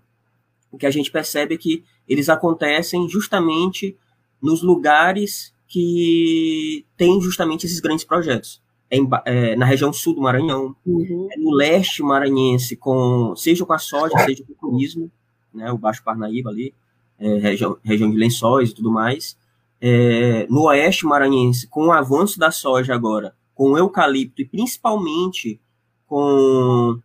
o 0.70 0.76
que 0.78 0.86
a 0.86 0.90
gente 0.90 1.10
percebe 1.10 1.54
é 1.54 1.58
que 1.58 1.84
eles 2.08 2.28
acontecem 2.28 3.08
justamente 3.08 3.96
nos 4.40 4.62
lugares 4.62 5.54
que 5.68 6.84
têm 6.96 7.20
justamente 7.20 7.64
esses 7.66 7.80
grandes 7.80 8.04
projetos. 8.04 8.60
É 8.90 8.96
em 8.98 9.08
é, 9.24 9.56
na 9.56 9.64
região 9.64 9.90
sul 9.92 10.14
do 10.14 10.20
Maranhão, 10.20 10.74
Uhum. 10.84 11.28
é 11.30 11.38
no 11.38 11.50
leste 11.54 12.02
maranhense, 12.02 12.76
com, 12.76 13.34
seja 13.36 13.64
com 13.64 13.72
a 13.72 13.78
soja, 13.78 14.18
seja 14.26 14.44
com 14.44 14.52
o 14.52 14.70
turismo, 14.72 15.10
né, 15.54 15.70
o 15.72 15.78
Baixo 15.78 16.02
Parnaíba 16.02 16.50
ali, 16.50 16.74
é, 17.18 17.38
região, 17.38 17.76
região 17.84 18.10
de 18.10 18.16
lençóis 18.16 18.70
e 18.70 18.74
tudo 18.74 18.90
mais. 18.90 19.36
É, 19.80 20.46
no 20.48 20.62
oeste 20.66 21.04
maranhense, 21.06 21.66
com 21.66 21.86
o 21.86 21.92
avanço 21.92 22.38
da 22.38 22.50
soja 22.50 22.94
agora, 22.94 23.34
com 23.54 23.70
o 23.72 23.78
eucalipto 23.78 24.40
e 24.42 24.44
principalmente 24.46 25.60
com 26.06 26.98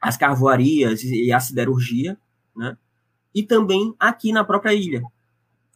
as 0.00 0.16
carvoarias 0.16 1.02
e 1.04 1.32
a 1.32 1.40
siderurgia, 1.40 2.18
né? 2.56 2.76
E 3.34 3.42
também 3.42 3.94
aqui 3.98 4.32
na 4.32 4.44
própria 4.44 4.74
ilha. 4.74 5.02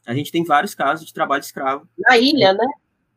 A 0.06 0.14
gente 0.14 0.30
tem 0.30 0.44
vários 0.44 0.74
casos 0.74 1.06
de 1.06 1.12
trabalho 1.14 1.40
escravo 1.40 1.88
Na 1.98 2.18
ilha, 2.18 2.52
né? 2.52 2.66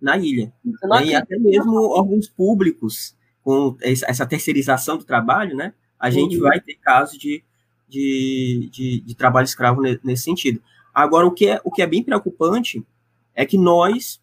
na 0.02 0.18
ilha. 0.18 0.54
Né? 0.64 1.06
E 1.08 1.16
até 1.16 1.38
mesmo 1.38 1.76
órgãos 1.90 2.30
públicos, 2.30 3.16
com 3.44 3.76
es- 3.82 4.04
essa 4.04 4.26
terceirização 4.26 4.98
do 4.98 5.04
trabalho, 5.04 5.56
né? 5.58 5.74
A 6.00 6.10
gente 6.10 6.38
Uhum. 6.38 6.44
vai 6.44 6.60
ter 6.62 6.76
casos 6.76 7.18
de, 7.18 7.44
de, 7.90 8.70
de, 8.72 9.02
de 9.02 9.16
trabalho 9.16 9.46
escravo 9.46 9.82
ne- 9.82 10.00
nesse 10.04 10.24
sentido. 10.24 10.62
Agora, 10.94 11.26
o 11.26 11.32
que, 11.32 11.48
é, 11.48 11.60
o 11.64 11.72
que 11.72 11.82
é 11.82 11.88
bem 11.88 12.04
preocupante 12.04 12.86
é 13.36 13.46
que 13.46 13.58
nós, 13.58 14.22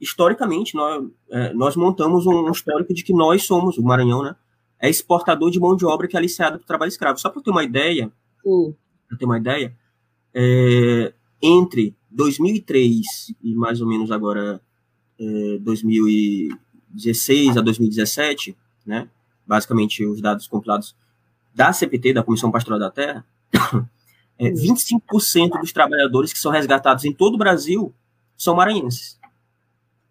historicamente, 0.00 0.74
nós, 0.74 1.04
é, 1.30 1.52
nós 1.52 1.76
montamos 1.76 2.26
um 2.26 2.46
um 2.48 2.50
histórico 2.50 2.94
de 2.94 3.02
que 3.02 3.12
nós 3.12 3.42
somos, 3.44 3.76
o 3.78 3.82
Maranhão, 3.82 4.22
né? 4.22 4.36
É 4.78 4.88
exportador 4.88 5.50
de 5.50 5.60
mão 5.60 5.76
de 5.76 5.84
obra 5.84 6.08
que 6.08 6.16
é 6.16 6.18
aliciada 6.18 6.56
para 6.56 6.64
o 6.64 6.66
trabalho 6.66 6.88
escravo. 6.88 7.18
Só 7.18 7.28
para 7.28 7.42
ter 7.42 7.50
uma 7.50 7.64
ideia, 7.64 8.10
Sim. 8.42 8.74
para 9.08 9.18
ter 9.18 9.24
uma 9.26 9.36
ideia, 9.36 9.76
é, 10.34 11.12
entre 11.42 11.94
2003 12.10 13.34
e 13.42 13.54
mais 13.54 13.80
ou 13.80 13.88
menos 13.88 14.10
agora 14.10 14.60
é, 15.18 15.58
2016 15.60 17.56
a 17.56 17.60
2017, 17.60 18.56
né, 18.86 19.08
basicamente 19.46 20.04
os 20.04 20.20
dados 20.20 20.46
compilados 20.46 20.96
da 21.54 21.72
CPT, 21.72 22.14
da 22.14 22.22
Comissão 22.22 22.50
Pastoral 22.50 22.78
da 22.78 22.90
Terra, 22.90 23.26
é, 24.38 24.50
25% 24.50 25.60
dos 25.60 25.72
trabalhadores 25.72 26.32
que 26.32 26.38
são 26.38 26.50
resgatados 26.50 27.04
em 27.04 27.12
todo 27.12 27.34
o 27.34 27.38
Brasil 27.38 27.94
são 28.36 28.54
maranhenses. 28.54 29.18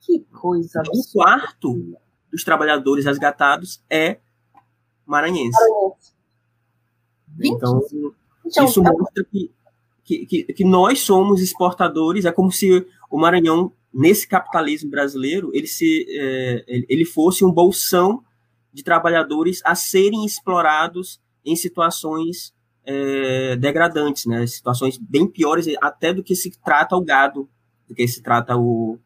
Que 0.01 0.19
coisa 0.19 0.81
Um 0.93 1.01
quarto 1.13 1.97
dos 2.31 2.43
trabalhadores 2.43 3.05
resgatados 3.05 3.81
é 3.89 4.19
maranhense. 5.05 5.57
Então, 7.41 7.81
Então, 8.45 8.65
isso 8.65 8.81
mostra 8.81 9.23
que, 9.25 9.51
que, 10.03 10.25
que, 10.25 10.43
que 10.53 10.63
nós 10.63 10.99
somos 11.01 11.41
exportadores, 11.41 12.25
é 12.25 12.31
como 12.31 12.51
se 12.51 12.85
o 13.09 13.17
Maranhão, 13.17 13.71
nesse 13.93 14.27
capitalismo 14.27 14.89
brasileiro, 14.89 15.51
ele, 15.53 15.67
se, 15.67 16.05
é, 16.09 16.63
ele 16.67 17.05
fosse 17.05 17.43
um 17.43 17.51
bolsão 17.51 18.23
de 18.71 18.83
trabalhadores 18.83 19.61
a 19.65 19.73
serem 19.73 20.25
explorados 20.25 21.19
em 21.51 21.55
situações 21.55 22.53
é, 22.85 23.55
degradantes, 23.57 24.25
né? 24.25 24.45
situações 24.47 24.97
bem 24.97 25.27
piores 25.27 25.67
até 25.81 26.13
do 26.13 26.23
que 26.23 26.35
se 26.35 26.49
trata 26.63 26.95
o 26.95 27.01
gado, 27.03 27.47
do 27.87 27.93
que 27.93 28.07
se 28.07 28.21
trata 28.21 28.55
o, 28.57 28.97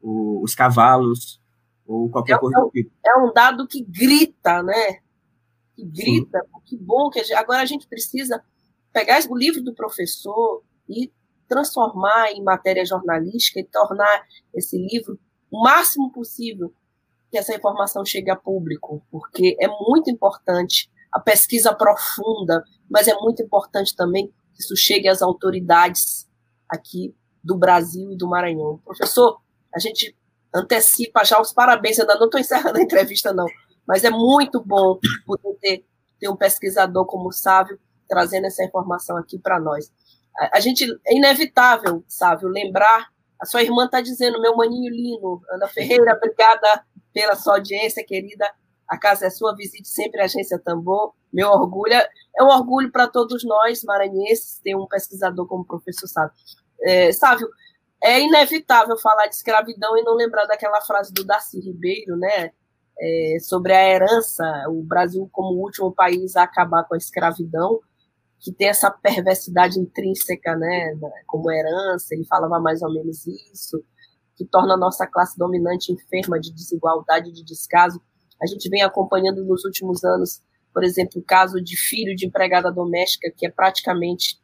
o- 0.00 0.42
os 0.42 0.54
cavalos, 0.54 1.40
ou 1.86 2.08
qualquer 2.10 2.34
É, 2.34 2.38
coisa 2.38 2.60
do 2.60 2.70
tipo. 2.70 2.90
é 3.04 3.16
um 3.18 3.32
dado 3.32 3.66
que 3.68 3.84
grita, 3.84 4.62
né? 4.62 4.98
Que 5.76 5.84
grita. 5.84 6.40
Que 6.64 6.76
bom 6.76 7.10
que 7.10 7.20
a 7.20 7.22
gente, 7.22 7.34
agora 7.34 7.60
a 7.62 7.66
gente 7.66 7.86
precisa 7.86 8.42
pegar 8.92 9.20
o 9.28 9.36
livro 9.36 9.62
do 9.62 9.74
professor 9.74 10.62
e 10.88 11.12
transformar 11.48 12.32
em 12.32 12.42
matéria 12.42 12.84
jornalística 12.84 13.60
e 13.60 13.64
tornar 13.64 14.24
esse 14.54 14.76
livro 14.78 15.18
o 15.50 15.62
máximo 15.62 16.10
possível 16.10 16.72
que 17.30 17.38
essa 17.38 17.54
informação 17.54 18.04
chegue 18.04 18.30
a 18.30 18.36
público, 18.36 19.02
porque 19.10 19.56
é 19.60 19.68
muito 19.68 20.10
importante 20.10 20.90
a 21.12 21.20
pesquisa 21.20 21.74
profunda, 21.74 22.64
mas 22.90 23.06
é 23.06 23.14
muito 23.14 23.42
importante 23.42 23.94
também 23.94 24.28
que 24.54 24.62
isso 24.62 24.76
chegue 24.76 25.08
às 25.08 25.22
autoridades 25.22 26.28
aqui 26.68 27.14
do 27.42 27.56
Brasil 27.56 28.12
e 28.12 28.16
do 28.16 28.28
Maranhão. 28.28 28.80
Professor, 28.84 29.40
a 29.74 29.78
gente 29.78 30.16
antecipa 30.54 31.24
já 31.24 31.40
os 31.40 31.52
parabéns, 31.52 31.98
ainda 31.98 32.14
não 32.16 32.26
estou 32.26 32.40
encerrando 32.40 32.78
a 32.78 32.82
entrevista, 32.82 33.32
não, 33.32 33.46
mas 33.86 34.04
é 34.04 34.10
muito 34.10 34.62
bom 34.62 34.98
poder 35.26 35.54
ter, 35.60 35.86
ter 36.18 36.28
um 36.28 36.36
pesquisador 36.36 37.04
como 37.06 37.28
o 37.28 37.32
Sávio 37.32 37.78
trazendo 38.08 38.46
essa 38.46 38.62
informação 38.64 39.16
aqui 39.16 39.38
para 39.38 39.58
nós. 39.58 39.90
A, 40.36 40.58
a, 40.58 40.60
gente, 40.60 40.84
é 41.06 41.16
inevitável, 41.16 42.04
Sávio, 42.06 42.48
lembrar, 42.48 43.10
a 43.40 43.46
sua 43.46 43.62
irmã 43.62 43.86
está 43.86 44.00
dizendo, 44.00 44.40
meu 44.40 44.54
maninho 44.54 44.90
Lino, 44.90 45.42
Ana 45.50 45.66
Ferreira, 45.66 46.14
obrigada 46.14 46.84
pela 47.12 47.34
sua 47.34 47.54
audiência, 47.54 48.04
querida, 48.06 48.48
a 48.92 48.98
casa 48.98 49.24
é 49.24 49.30
sua, 49.30 49.56
visite 49.56 49.88
sempre 49.88 50.20
a 50.20 50.24
Agência 50.24 50.58
Tambor, 50.58 51.14
meu 51.32 51.48
orgulho, 51.48 51.94
é 51.94 52.42
um 52.42 52.48
orgulho 52.48 52.92
para 52.92 53.08
todos 53.08 53.42
nós, 53.42 53.82
maranhenses, 53.84 54.60
ter 54.62 54.76
um 54.76 54.86
pesquisador 54.86 55.46
como 55.46 55.62
o 55.62 55.66
professor 55.66 56.06
Sávio. 56.06 56.34
É, 56.82 57.10
Sávio, 57.10 57.48
é 58.04 58.20
inevitável 58.20 58.98
falar 58.98 59.28
de 59.28 59.34
escravidão 59.36 59.96
e 59.96 60.02
não 60.02 60.14
lembrar 60.14 60.44
daquela 60.44 60.82
frase 60.82 61.10
do 61.10 61.24
Darcy 61.24 61.58
Ribeiro, 61.58 62.18
né? 62.18 62.50
É, 63.00 63.38
sobre 63.40 63.72
a 63.72 63.82
herança, 63.88 64.44
o 64.68 64.82
Brasil 64.82 65.26
como 65.32 65.54
o 65.54 65.62
último 65.62 65.90
país 65.90 66.36
a 66.36 66.42
acabar 66.42 66.84
com 66.84 66.94
a 66.94 66.98
escravidão, 66.98 67.80
que 68.40 68.52
tem 68.52 68.68
essa 68.68 68.90
perversidade 68.90 69.80
intrínseca, 69.80 70.54
né? 70.54 70.94
Como 71.26 71.50
herança, 71.50 72.14
ele 72.14 72.26
falava 72.26 72.60
mais 72.60 72.82
ou 72.82 72.92
menos 72.92 73.26
isso, 73.26 73.82
que 74.36 74.44
torna 74.44 74.74
a 74.74 74.78
nossa 74.78 75.06
classe 75.06 75.38
dominante 75.38 75.94
enferma 75.94 76.38
de 76.38 76.52
desigualdade, 76.52 77.32
de 77.32 77.42
descaso. 77.42 77.98
A 78.42 78.46
gente 78.46 78.68
vem 78.68 78.82
acompanhando 78.82 79.44
nos 79.44 79.64
últimos 79.64 80.02
anos, 80.02 80.42
por 80.72 80.82
exemplo, 80.82 81.20
o 81.20 81.24
caso 81.24 81.62
de 81.62 81.76
filho 81.76 82.16
de 82.16 82.26
empregada 82.26 82.72
doméstica, 82.72 83.32
que 83.36 83.46
é 83.46 83.50
praticamente 83.50 84.40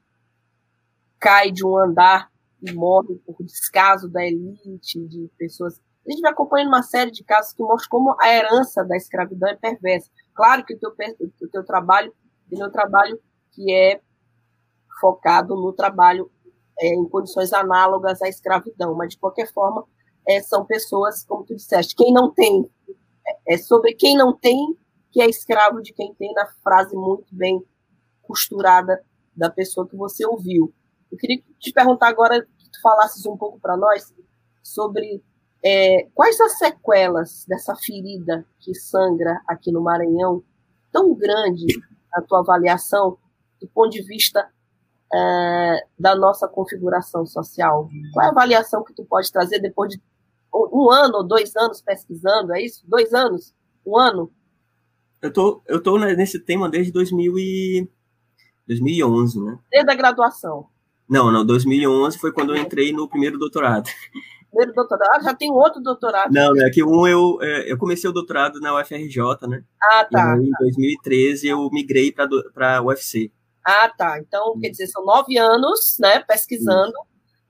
cai 1.18 1.50
de 1.50 1.66
um 1.66 1.76
andar 1.76 2.30
e 2.62 2.72
morre 2.72 3.16
por 3.26 3.36
descaso 3.44 4.08
da 4.08 4.24
elite, 4.24 5.00
de 5.06 5.28
pessoas. 5.36 5.80
A 6.06 6.10
gente 6.10 6.20
vai 6.20 6.30
acompanhando 6.30 6.68
uma 6.68 6.82
série 6.82 7.10
de 7.10 7.24
casos 7.24 7.52
que 7.52 7.62
mostram 7.62 7.90
como 7.90 8.16
a 8.20 8.28
herança 8.28 8.84
da 8.84 8.96
escravidão 8.96 9.48
é 9.48 9.56
perversa. 9.56 10.10
Claro 10.34 10.64
que 10.64 10.74
o 10.74 10.78
teu, 10.78 10.90
o 10.90 11.48
teu 11.48 11.64
trabalho, 11.64 12.14
o 12.50 12.56
meu 12.56 12.70
trabalho, 12.70 13.20
que 13.52 13.72
é 13.72 14.00
focado 15.00 15.56
no 15.56 15.72
trabalho 15.72 16.30
é, 16.80 16.94
em 16.94 17.08
condições 17.08 17.52
análogas 17.52 18.22
à 18.22 18.28
escravidão, 18.28 18.94
mas 18.94 19.10
de 19.10 19.18
qualquer 19.18 19.52
forma 19.52 19.84
é, 20.28 20.40
são 20.40 20.64
pessoas, 20.64 21.24
como 21.24 21.44
tu 21.44 21.56
disseste, 21.56 21.94
quem 21.96 22.12
não 22.12 22.30
tem, 22.32 22.70
é, 23.46 23.56
sobre 23.58 23.94
quem 23.94 24.16
não 24.16 24.36
tem 24.36 24.76
que 25.10 25.20
é 25.20 25.26
escravo 25.28 25.80
de 25.82 25.92
quem 25.92 26.14
tem, 26.14 26.32
na 26.32 26.46
frase 26.62 26.94
muito 26.94 27.34
bem 27.34 27.62
costurada 28.22 29.02
da 29.34 29.50
pessoa 29.50 29.88
que 29.88 29.96
você 29.96 30.26
ouviu. 30.26 30.72
Eu 31.10 31.16
queria 31.16 31.42
te 31.58 31.72
perguntar 31.72 32.08
agora 32.08 32.42
que 32.42 32.70
tu 32.70 32.80
falasses 32.82 33.24
um 33.24 33.36
pouco 33.36 33.58
para 33.58 33.76
nós 33.76 34.14
sobre 34.62 35.22
é, 35.64 36.06
quais 36.14 36.38
as 36.40 36.58
sequelas 36.58 37.44
dessa 37.48 37.74
ferida 37.74 38.46
que 38.60 38.74
sangra 38.74 39.40
aqui 39.46 39.72
no 39.72 39.80
Maranhão, 39.80 40.42
tão 40.92 41.14
grande 41.14 41.66
na 42.14 42.22
tua 42.22 42.40
avaliação, 42.40 43.18
do 43.60 43.66
ponto 43.68 43.90
de 43.90 44.02
vista 44.02 44.48
é, 45.12 45.86
da 45.98 46.14
nossa 46.14 46.46
configuração 46.46 47.24
social? 47.24 47.88
Qual 48.12 48.24
é 48.24 48.28
a 48.28 48.32
avaliação 48.32 48.84
que 48.84 48.94
tu 48.94 49.04
pode 49.04 49.32
trazer 49.32 49.58
depois 49.58 49.90
de 49.90 50.02
um 50.52 50.90
ano 50.90 51.18
ou 51.18 51.24
dois 51.24 51.54
anos 51.56 51.80
pesquisando? 51.80 52.54
É 52.54 52.62
isso? 52.62 52.84
Dois 52.86 53.12
anos? 53.12 53.54
Um 53.86 53.98
ano? 53.98 54.32
Eu 55.20 55.32
tô, 55.32 55.62
eu 55.66 55.82
tô 55.82 55.98
nesse 55.98 56.38
tema 56.38 56.68
desde 56.68 56.92
2000 56.92 57.38
e... 57.38 57.88
2011, 58.66 59.40
né? 59.42 59.58
Desde 59.70 59.90
a 59.90 59.94
graduação. 59.94 60.66
Não, 61.08 61.32
não, 61.32 61.44
2011 61.44 62.18
foi 62.18 62.32
quando 62.32 62.54
eu 62.54 62.60
entrei 62.60 62.92
no 62.92 63.08
primeiro 63.08 63.38
doutorado. 63.38 63.88
Primeiro 64.50 64.74
doutorado, 64.74 65.24
já 65.24 65.34
tem 65.34 65.50
outro 65.50 65.80
doutorado. 65.82 66.30
Não, 66.32 66.54
é 66.60 66.70
que 66.70 66.84
um 66.84 67.06
eu, 67.06 67.38
é, 67.40 67.70
eu 67.70 67.78
comecei 67.78 68.08
o 68.08 68.12
doutorado 68.12 68.60
na 68.60 68.78
UFRJ, 68.78 69.46
né? 69.48 69.64
Ah, 69.82 70.04
tá. 70.10 70.36
E 70.36 70.40
aí, 70.40 70.46
em 70.46 70.52
2013 70.60 71.48
eu 71.48 71.68
migrei 71.70 72.12
para 72.12 72.76
a 72.76 72.82
UFC. 72.82 73.32
Ah, 73.64 73.88
tá. 73.88 74.18
Então, 74.18 74.58
quer 74.60 74.70
dizer, 74.70 74.86
são 74.86 75.04
nove 75.04 75.36
anos, 75.38 75.96
né, 75.98 76.20
pesquisando 76.20 76.94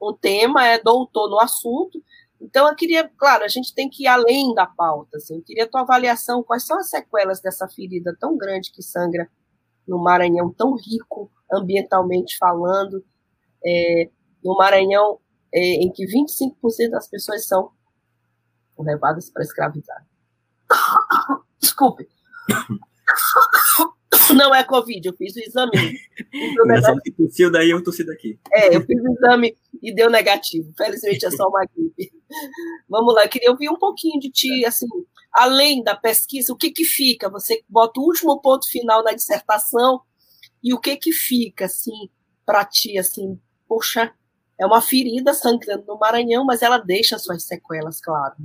um 0.01 0.13
tema, 0.13 0.67
é 0.67 0.81
doutor 0.81 1.29
no 1.29 1.41
assunto. 1.41 2.03
Então, 2.41 2.69
eu 2.69 2.77
queria, 2.77 3.11
claro, 3.17 3.45
a 3.45 3.49
gente 3.49 3.75
tem 3.75 3.89
que 3.91 4.05
ir 4.05 4.07
além 4.07 4.55
da 4.55 4.67
pauta. 4.67 5.17
Assim, 5.17 5.37
eu 5.37 5.43
queria 5.43 5.65
a 5.65 5.69
tua 5.69 5.81
avaliação, 5.81 6.43
quais 6.43 6.65
são 6.65 6.79
as 6.79 6.89
sequelas 6.89 7.41
dessa 7.41 7.69
ferida 7.69 8.17
tão 8.19 8.37
grande 8.37 8.71
que 8.73 8.83
sangra 8.83 9.29
no 9.87 9.99
Maranhão, 9.99 10.53
tão 10.53 10.77
rico 10.77 11.31
ambientalmente 11.53 12.37
falando, 12.39 13.05
é, 13.65 14.11
no 14.45 14.57
Maranhão 14.57 15.19
é, 15.53 15.61
em 15.83 15.91
que 15.91 16.05
25% 16.07 16.91
das 16.91 17.09
pessoas 17.09 17.47
são 17.47 17.71
levadas 18.79 19.31
para 19.31 19.43
escravizar. 19.43 20.07
Desculpe. 21.59 22.09
Não 24.35 24.55
é 24.55 24.63
Covid, 24.65 25.07
eu 25.07 25.17
fiz 25.17 25.35
o 25.37 25.41
exame. 25.41 25.99
Engraçado 26.33 27.01
que 27.03 27.11
tossiu 27.13 27.51
daí, 27.51 27.71
eu 27.71 27.83
tossi 27.83 28.05
daqui. 28.05 28.39
É, 28.53 28.75
eu 28.75 28.81
fiz 28.83 29.01
o 29.01 29.13
exame 29.13 29.57
e 29.83 29.95
deu 29.95 30.11
negativo. 30.11 30.73
Felizmente 30.77 31.27
é 31.27 31.31
só 31.31 31.49
uma 31.49 31.65
gripe. 31.65 32.13
Vamos 32.89 33.15
lá, 33.15 33.25
eu 33.25 33.29
queria 33.29 33.51
ouvir 33.51 33.71
um 33.71 33.79
pouquinho 33.79 34.21
de 34.21 34.31
ti, 34.31 34.65
assim, 34.67 34.87
além 35.33 35.83
da 35.83 35.95
pesquisa, 35.95 36.53
o 36.53 36.57
que 36.57 36.71
que 36.71 36.85
fica? 36.85 37.29
Você 37.31 37.63
bota 37.69 38.01
o 38.01 38.05
último 38.05 38.41
ponto 38.41 38.69
final 38.69 39.03
na 39.03 39.13
dissertação 39.13 40.01
e 40.63 40.75
o 40.75 40.81
que 40.81 40.97
que 40.97 41.13
fica, 41.13 41.67
assim, 41.67 42.11
para 42.45 42.65
ti, 42.65 42.99
assim, 42.99 43.39
poxa, 43.67 44.13
é 44.59 44.67
uma 44.67 44.81
ferida 44.81 45.33
sangrando 45.33 45.85
no 45.87 45.99
Maranhão, 45.99 46.45
mas 46.45 46.63
ela 46.63 46.79
deixa 46.79 47.19
suas 47.19 47.45
sequelas, 47.45 48.01
claro. 48.01 48.37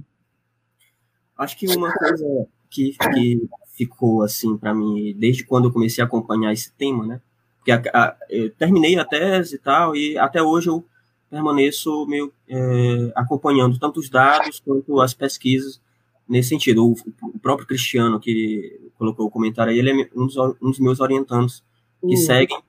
Acho 1.37 1.57
que 1.57 1.67
uma 1.75 1.91
coisa 1.91 2.47
que, 2.69 2.95
que 3.13 3.41
ficou 3.75 4.23
assim 4.23 4.55
para 4.57 4.73
mim 4.73 5.15
desde 5.17 5.43
quando 5.43 5.65
eu 5.65 5.73
comecei 5.73 6.03
a 6.03 6.07
acompanhar 6.07 6.53
esse 6.53 6.71
tema, 6.73 7.05
né? 7.05 7.21
Porque 7.57 7.71
a, 7.71 7.81
a, 7.93 8.15
eu 8.29 8.49
terminei 8.51 8.97
a 8.97 9.05
tese 9.05 9.55
e 9.55 9.59
tal, 9.59 9.95
e 9.95 10.17
até 10.17 10.41
hoje 10.41 10.69
eu 10.69 10.85
permaneço 11.29 12.05
meio 12.05 12.31
é, 12.47 13.11
acompanhando 13.15 13.79
tanto 13.79 13.99
os 13.99 14.09
dados 14.09 14.59
quanto 14.59 15.01
as 15.01 15.13
pesquisas 15.13 15.81
nesse 16.27 16.49
sentido. 16.49 16.85
O, 16.85 16.91
o, 17.21 17.39
próprio 17.39 17.67
Cristiano, 17.67 18.19
que 18.19 18.91
colocou 18.97 19.25
o 19.25 19.31
comentário 19.31 19.71
aí, 19.71 19.79
ele 19.79 19.89
é 19.89 20.09
um 20.15 20.27
dos, 20.27 20.37
um 20.37 20.69
dos 20.69 20.79
meus 20.79 20.99
orientandos 20.99 21.63
que 22.01 22.15
uhum. 22.15 22.17
seguem 22.17 22.59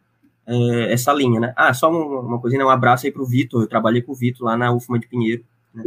é, 0.47 0.93
essa 0.93 1.13
linha, 1.13 1.41
né? 1.41 1.53
Ah, 1.57 1.75
só 1.75 1.91
uma, 1.91 2.21
uma 2.21 2.41
coisinha, 2.41 2.61
né? 2.61 2.65
um 2.65 2.71
abraço 2.71 3.05
aí 3.07 3.13
pro 3.13 3.27
Vitor, 3.27 3.63
eu 3.63 3.69
trabalhei 3.69 4.01
com 4.01 4.13
o 4.13 4.17
Vitor 4.17 4.47
lá 4.47 4.57
na 4.57 4.73
UFMA 4.73 4.99
de 4.99 5.09
Pinheiro. 5.09 5.45
Né? 5.75 5.83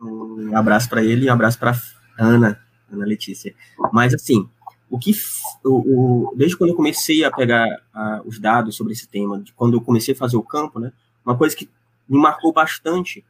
Um 0.00 0.56
abraço 0.56 0.88
para 0.88 1.02
ele 1.04 1.26
e 1.26 1.30
um 1.30 1.32
abraço 1.32 1.58
para 1.58 1.76
Ana, 2.18 2.60
Ana 2.90 3.04
Letícia. 3.04 3.54
Mas, 3.92 4.14
assim, 4.14 4.48
o 4.90 4.98
que 4.98 5.12
o, 5.64 6.30
o, 6.30 6.34
desde 6.36 6.56
quando 6.56 6.70
eu 6.70 6.76
comecei 6.76 7.24
a 7.24 7.30
pegar 7.30 7.66
uh, 7.94 8.26
os 8.28 8.38
dados 8.40 8.76
sobre 8.76 8.92
esse 8.92 9.06
tema, 9.06 9.40
de 9.40 9.52
quando 9.52 9.74
eu 9.74 9.80
comecei 9.80 10.14
a 10.14 10.16
fazer 10.16 10.36
o 10.36 10.42
campo, 10.42 10.80
né, 10.80 10.92
uma 11.24 11.36
coisa 11.36 11.54
que 11.54 11.70
me 12.08 12.18
marcou 12.18 12.52
bastante 12.52 13.24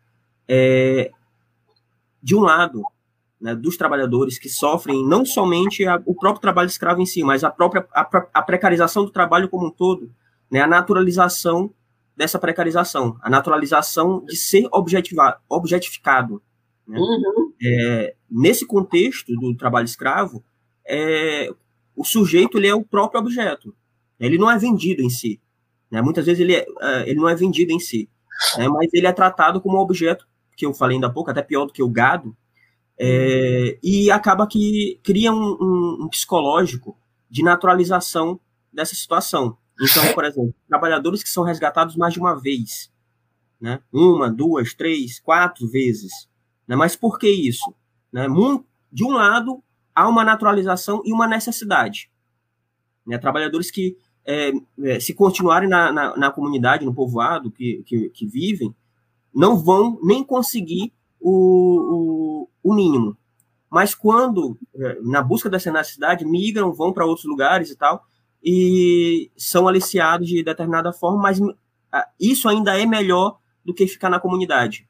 é, 0.48 1.10
de 2.22 2.34
um 2.34 2.40
lado, 2.40 2.82
né, 3.40 3.54
dos 3.54 3.76
trabalhadores 3.76 4.38
que 4.38 4.48
sofrem 4.48 5.06
não 5.06 5.24
somente 5.24 5.86
a, 5.86 6.00
o 6.06 6.14
próprio 6.14 6.40
trabalho 6.40 6.68
escravo 6.68 7.02
em 7.02 7.06
si, 7.06 7.22
mas 7.22 7.44
a 7.44 7.50
própria 7.50 7.86
a, 7.94 8.00
a, 8.34 8.42
precarização 8.42 9.04
do 9.04 9.10
trabalho 9.10 9.48
como 9.48 9.66
um 9.66 9.70
todo, 9.70 10.10
né, 10.50 10.60
a 10.60 10.66
naturalização 10.66 11.72
dessa 12.16 12.38
precarização, 12.38 13.18
a 13.22 13.30
naturalização 13.30 14.24
de 14.24 14.36
ser 14.36 14.68
objetificado. 15.48 16.42
Né? 16.86 16.98
Uhum. 16.98 17.52
É, 17.62 18.14
nesse 18.30 18.66
contexto 18.66 19.34
do 19.34 19.54
trabalho 19.54 19.84
escravo, 19.84 20.44
é, 20.86 21.50
o 21.96 22.04
sujeito 22.04 22.58
ele 22.58 22.68
é 22.68 22.74
o 22.74 22.84
próprio 22.84 23.20
objeto. 23.20 23.74
Ele 24.18 24.38
não 24.38 24.50
é 24.50 24.58
vendido 24.58 25.02
em 25.02 25.10
si. 25.10 25.40
Né? 25.90 26.00
Muitas 26.00 26.26
vezes 26.26 26.40
ele, 26.40 26.54
é, 26.54 26.66
é, 26.80 27.10
ele 27.10 27.18
não 27.18 27.28
é 27.28 27.34
vendido 27.34 27.72
em 27.72 27.80
si, 27.80 28.08
né? 28.56 28.68
mas 28.68 28.88
ele 28.92 29.06
é 29.06 29.12
tratado 29.12 29.60
como 29.60 29.76
um 29.76 29.80
objeto, 29.80 30.26
que 30.56 30.64
eu 30.64 30.72
falei 30.72 30.96
ainda 30.96 31.08
há 31.08 31.10
pouco, 31.10 31.30
até 31.30 31.42
pior 31.42 31.64
do 31.64 31.72
que 31.72 31.82
o 31.82 31.88
gado, 31.88 32.36
é, 32.98 33.78
e 33.82 34.10
acaba 34.10 34.46
que 34.46 35.00
cria 35.02 35.32
um, 35.32 35.56
um, 35.60 36.04
um, 36.04 36.08
psicológico 36.08 36.96
de 37.30 37.42
naturalização 37.42 38.38
dessa 38.72 38.94
situação. 38.94 39.56
Então, 39.80 40.12
por 40.12 40.24
exemplo, 40.24 40.54
trabalhadores 40.68 41.22
que 41.22 41.30
são 41.30 41.42
resgatados 41.42 41.96
mais 41.96 42.12
de 42.12 42.20
uma 42.20 42.38
vez, 42.38 42.92
né? 43.58 43.80
uma, 43.90 44.30
duas, 44.30 44.74
três, 44.74 45.18
quatro 45.18 45.66
vezes. 45.66 46.28
Né? 46.68 46.76
Mas 46.76 46.94
por 46.94 47.18
que 47.18 47.28
isso? 47.28 47.74
Né? 48.12 48.26
De 48.92 49.04
um 49.04 49.12
lado, 49.12 49.62
há 49.94 50.08
uma 50.08 50.24
naturalização 50.24 51.02
e 51.04 51.12
uma 51.12 51.26
necessidade. 51.26 52.10
Né? 53.06 53.18
Trabalhadores 53.18 53.70
que, 53.70 53.96
é, 54.24 54.52
é, 54.84 55.00
se 55.00 55.14
continuarem 55.14 55.68
na, 55.68 55.92
na, 55.92 56.16
na, 56.16 56.30
comunidade, 56.30 56.84
no 56.84 56.94
povoado 56.94 57.50
que, 57.50 57.82
que, 57.86 58.10
que, 58.10 58.26
vivem, 58.26 58.74
não 59.34 59.56
vão 59.56 59.98
nem 60.02 60.24
conseguir 60.24 60.92
o, 61.20 62.46
o, 62.62 62.70
o 62.70 62.74
mínimo. 62.74 63.16
Mas 63.70 63.94
quando, 63.94 64.58
é, 64.74 64.98
na 65.02 65.22
busca 65.22 65.48
dessa 65.48 65.70
necessidade, 65.70 66.24
migram, 66.24 66.72
vão 66.72 66.92
para 66.92 67.06
outros 67.06 67.26
lugares 67.26 67.70
e 67.70 67.76
tal, 67.76 68.04
e 68.42 69.30
são 69.36 69.68
aliciados 69.68 70.28
de 70.28 70.42
determinada 70.42 70.92
forma, 70.92 71.20
mas 71.20 71.38
isso 72.18 72.48
ainda 72.48 72.78
é 72.80 72.86
melhor 72.86 73.38
do 73.64 73.74
que 73.74 73.86
ficar 73.86 74.08
na 74.08 74.18
comunidade. 74.18 74.88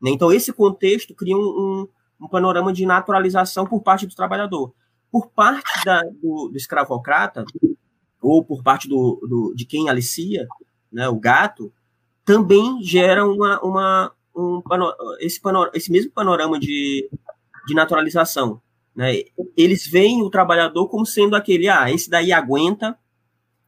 Né? 0.00 0.10
Então, 0.10 0.32
esse 0.32 0.52
contexto 0.52 1.14
cria 1.14 1.36
um, 1.36 1.88
um 2.20 2.28
panorama 2.28 2.72
de 2.72 2.84
naturalização 2.84 3.66
por 3.66 3.82
parte 3.82 4.06
do 4.06 4.14
trabalhador. 4.14 4.72
Por 5.10 5.28
parte 5.30 5.84
da, 5.84 6.02
do, 6.02 6.48
do 6.48 6.56
escravocrata, 6.56 7.44
ou 8.20 8.44
por 8.44 8.62
parte 8.62 8.88
do, 8.88 9.18
do, 9.28 9.54
de 9.56 9.64
quem 9.64 9.88
alicia, 9.88 10.46
né, 10.92 11.08
o 11.08 11.18
gato, 11.18 11.72
também 12.24 12.82
gera 12.82 13.24
uma, 13.26 13.60
uma, 13.60 14.12
um, 14.36 14.62
esse, 15.18 15.40
esse 15.74 15.90
mesmo 15.90 16.12
panorama 16.12 16.58
de, 16.58 17.08
de 17.66 17.74
naturalização. 17.74 18.60
Né? 18.94 19.22
Eles 19.56 19.86
veem 19.86 20.22
o 20.22 20.30
trabalhador 20.30 20.88
como 20.88 21.06
sendo 21.06 21.34
aquele, 21.34 21.68
ah, 21.68 21.90
esse 21.90 22.10
daí 22.10 22.32
aguenta, 22.32 22.96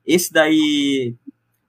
esse 0.05 0.33
daí 0.33 1.17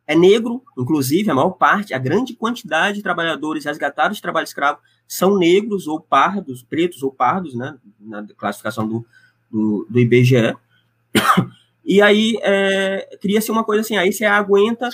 é 0.05 0.15
negro, 0.15 0.61
inclusive, 0.77 1.29
a 1.29 1.33
maior 1.33 1.51
parte, 1.51 1.93
a 1.93 1.97
grande 1.97 2.33
quantidade 2.33 2.97
de 2.97 3.03
trabalhadores 3.03 3.65
resgatados 3.65 4.17
de 4.17 4.21
trabalho 4.21 4.43
escravo 4.43 4.79
são 5.07 5.37
negros 5.37 5.87
ou 5.87 5.99
pardos, 5.99 6.61
pretos 6.63 7.03
ou 7.03 7.11
pardos, 7.11 7.55
né, 7.55 7.77
na 7.99 8.25
classificação 8.35 8.87
do, 8.87 9.05
do, 9.49 9.87
do 9.89 9.99
IBGE. 9.99 10.55
E 11.85 12.01
aí 12.01 12.37
é, 12.41 13.17
cria-se 13.21 13.51
uma 13.51 13.61
coisa 13.61 13.81
assim, 13.81 13.97
aí 13.97 14.13
você 14.13 14.23
aguenta, 14.23 14.87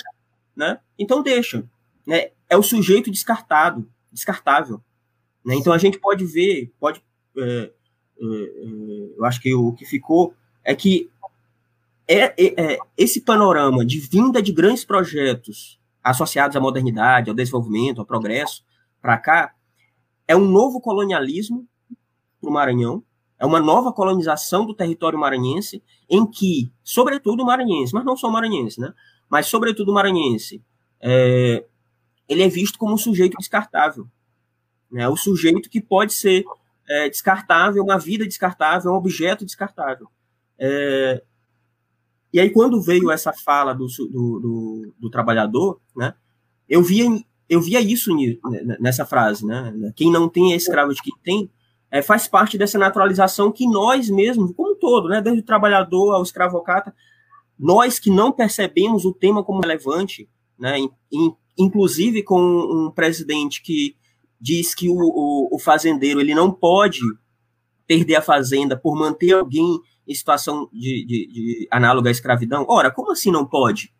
né? 0.56 0.80
Então 0.98 1.22
deixa. 1.22 1.64
Né? 2.04 2.30
É 2.48 2.56
o 2.56 2.64
sujeito 2.64 3.12
descartado, 3.12 3.88
descartável. 4.10 4.82
Né? 5.44 5.54
Então 5.54 5.72
a 5.72 5.78
gente 5.78 6.00
pode 6.00 6.24
ver, 6.24 6.72
pode. 6.80 7.00
É, 7.38 7.42
é, 7.42 7.70
é 8.20 9.16
eu 9.16 9.24
acho 9.24 9.40
que 9.40 9.54
o 9.54 9.72
que 9.72 9.84
ficou 9.84 10.34
é 10.64 10.74
que 10.74 11.08
é, 12.12 12.34
é, 12.36 12.72
é, 12.72 12.78
esse 12.96 13.20
panorama 13.20 13.86
de 13.86 14.00
vinda 14.00 14.42
de 14.42 14.50
grandes 14.52 14.84
projetos 14.84 15.78
associados 16.02 16.56
à 16.56 16.60
modernidade, 16.60 17.30
ao 17.30 17.36
desenvolvimento, 17.36 18.00
ao 18.00 18.06
progresso, 18.06 18.64
para 19.00 19.16
cá, 19.16 19.54
é 20.26 20.34
um 20.34 20.44
novo 20.44 20.80
colonialismo 20.80 21.68
para 22.40 22.50
o 22.50 22.52
Maranhão, 22.52 23.04
é 23.38 23.46
uma 23.46 23.60
nova 23.60 23.92
colonização 23.92 24.66
do 24.66 24.74
território 24.74 25.18
maranhense, 25.18 25.84
em 26.08 26.28
que, 26.28 26.72
sobretudo 26.82 27.44
o 27.44 27.46
maranhense, 27.46 27.94
mas 27.94 28.04
não 28.04 28.16
só 28.16 28.28
o 28.28 28.32
maranhense, 28.32 28.80
né? 28.80 28.92
Mas 29.30 29.46
sobretudo 29.46 29.92
o 29.92 29.94
maranhense, 29.94 30.62
é, 31.00 31.64
ele 32.28 32.42
é 32.42 32.48
visto 32.48 32.76
como 32.76 32.94
um 32.94 32.98
sujeito 32.98 33.38
descartável, 33.38 34.08
né? 34.90 35.08
O 35.08 35.16
sujeito 35.16 35.70
que 35.70 35.80
pode 35.80 36.12
ser 36.12 36.44
é, 36.88 37.08
descartável, 37.08 37.82
uma 37.84 37.98
vida 37.98 38.26
descartável, 38.26 38.90
um 38.90 38.96
objeto 38.96 39.46
descartável. 39.46 40.08
É, 40.58 41.22
e 42.32 42.38
aí, 42.38 42.50
quando 42.50 42.80
veio 42.80 43.10
essa 43.10 43.32
fala 43.32 43.72
do, 43.72 43.86
do, 43.86 44.40
do, 44.40 44.94
do 44.98 45.10
trabalhador, 45.10 45.80
né? 45.96 46.14
Eu 46.68 46.82
via 46.82 47.06
eu 47.48 47.60
via 47.60 47.80
isso 47.80 48.14
nessa 48.78 49.04
frase, 49.04 49.44
né? 49.44 49.74
Quem 49.96 50.10
não 50.12 50.28
tem 50.28 50.52
é 50.52 50.56
escravo 50.56 50.94
de 50.94 51.02
quem 51.02 51.14
tem, 51.24 51.50
é, 51.90 52.00
faz 52.00 52.28
parte 52.28 52.56
dessa 52.56 52.78
naturalização 52.78 53.50
que 53.50 53.66
nós 53.66 54.08
mesmos, 54.08 54.52
como 54.54 54.72
um 54.72 54.78
todo, 54.78 55.08
né? 55.08 55.20
Desde 55.20 55.40
o 55.40 55.44
trabalhador 55.44 56.12
ao 56.12 56.22
escravocrata, 56.22 56.94
nós 57.58 57.98
que 57.98 58.08
não 58.08 58.30
percebemos 58.30 59.04
o 59.04 59.12
tema 59.12 59.42
como 59.42 59.60
relevante, 59.60 60.28
né? 60.58 60.76
inclusive 61.58 62.22
com 62.22 62.40
um 62.40 62.90
presidente 62.90 63.62
que 63.62 63.94
diz 64.40 64.74
que 64.74 64.88
o, 64.88 64.94
o, 64.94 65.56
o 65.56 65.58
fazendeiro 65.58 66.20
ele 66.20 66.34
não 66.34 66.50
pode 66.50 67.00
perder 67.86 68.16
a 68.16 68.22
fazenda 68.22 68.78
por 68.78 68.96
manter 68.96 69.32
alguém 69.32 69.78
em 70.10 70.14
situação 70.14 70.68
de, 70.72 71.04
de, 71.06 71.26
de 71.32 71.68
análoga 71.70 72.08
à 72.08 72.12
escravidão. 72.12 72.66
Ora, 72.68 72.90
como 72.90 73.12
assim 73.12 73.30
não 73.30 73.46
pode? 73.46 73.92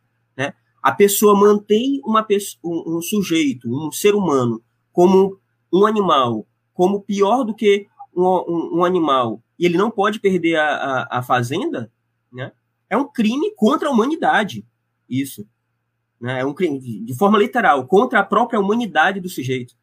a 0.83 0.93
pessoa 0.93 1.39
mantém 1.39 2.01
uma 2.05 2.27
um, 2.65 2.97
um, 2.97 3.03
sujeito, 3.03 3.69
um 3.69 3.93
ser 3.93 4.15
humano, 4.15 4.63
como 4.91 5.39
um 5.71 5.85
animal 5.85 6.47
como 6.81 7.03
pior 7.03 7.45
do 7.45 7.55
que 7.55 7.87
um, 8.17 8.25
um, 8.25 8.79
um 8.79 8.85
animal 8.87 9.43
e 9.59 9.67
ele 9.67 9.77
não 9.77 9.91
pode 9.91 10.19
perder 10.19 10.57
a, 10.57 10.65
a, 10.65 11.19
a, 11.19 11.23
fazenda, 11.23 11.93
né? 12.33 12.53
É 12.89 12.97
um 12.97 13.07
crime 13.07 13.55
contra 13.55 13.89
a 13.89 13.93
humanidade, 13.93 14.67
isso. 15.07 15.47
Né? 16.19 16.41
É 16.41 16.45
um 16.47 16.55
crime, 16.55 16.81
de, 16.81 17.05
de 17.05 17.15
forma 17.15 17.39
literal, 17.39 17.87
contra 17.87 18.21
a 18.21 18.25
própria 18.25 18.59
humanidade 18.59 19.21
do 19.21 19.29
sujeito. 19.29 19.75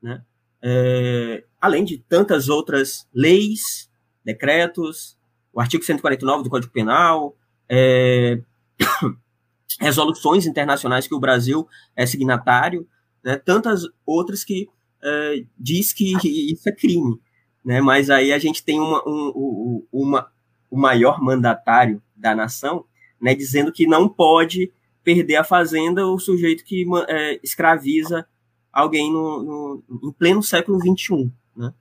Né? 0.00 0.22
É, 0.62 1.44
além 1.60 1.84
de 1.84 1.98
tantas 1.98 2.48
outras 2.48 3.08
leis, 3.12 3.90
decretos, 4.24 5.18
o 5.56 5.60
artigo 5.60 5.82
149 5.82 6.44
do 6.44 6.50
Código 6.50 6.70
Penal, 6.70 7.34
é, 7.66 8.38
resoluções 9.80 10.44
internacionais 10.44 11.08
que 11.08 11.14
o 11.14 11.18
Brasil 11.18 11.66
é 11.96 12.04
signatário, 12.04 12.86
né, 13.24 13.36
tantas 13.36 13.84
outras 14.04 14.44
que 14.44 14.68
é, 15.02 15.44
diz 15.58 15.94
que 15.94 16.12
isso 16.52 16.68
é 16.68 16.72
crime. 16.72 17.18
Né, 17.64 17.80
mas 17.80 18.10
aí 18.10 18.34
a 18.34 18.38
gente 18.38 18.62
tem 18.62 18.78
uma, 18.78 19.02
um, 19.08 19.82
uma, 19.90 20.30
o 20.70 20.78
maior 20.78 21.22
mandatário 21.22 22.02
da 22.14 22.34
nação 22.34 22.84
né, 23.18 23.34
dizendo 23.34 23.72
que 23.72 23.86
não 23.86 24.10
pode 24.10 24.70
perder 25.02 25.36
a 25.36 25.44
fazenda 25.44 26.06
o 26.06 26.18
sujeito 26.18 26.64
que 26.64 26.84
é, 27.08 27.40
escraviza 27.42 28.28
alguém 28.70 29.10
no, 29.10 29.82
no, 29.88 30.10
em 30.10 30.12
pleno 30.12 30.42
século 30.42 30.78
XXI. 30.78 31.32
Né? 31.56 31.72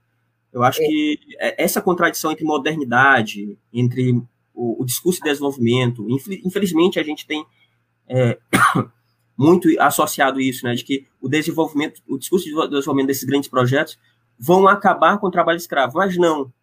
Eu 0.55 0.63
acho 0.63 0.81
é. 0.81 0.87
que 0.87 1.19
é, 1.37 1.63
essa 1.63 1.81
contradição 1.81 2.31
entre 2.31 2.45
modernidade, 2.45 3.59
entre 3.73 4.13
o, 4.53 4.81
o 4.81 4.85
discurso 4.85 5.19
de 5.19 5.29
desenvolvimento, 5.29 6.07
infelizmente 6.45 6.97
a 6.97 7.03
gente 7.03 7.27
tem 7.27 7.45
é, 8.07 8.39
muito 9.37 9.67
associado 9.81 10.39
isso, 10.39 10.65
né, 10.65 10.73
de 10.73 10.85
que 10.85 11.05
o 11.19 11.27
desenvolvimento, 11.27 12.01
o 12.07 12.17
discurso 12.17 12.45
de 12.45 12.51
desenvolvimento 12.69 13.07
desses 13.07 13.25
grandes 13.25 13.49
projetos 13.49 13.99
vão 14.39 14.65
acabar 14.65 15.17
com 15.17 15.27
o 15.27 15.31
trabalho 15.31 15.57
escravo, 15.57 15.97
mas 15.97 16.15
não. 16.15 16.53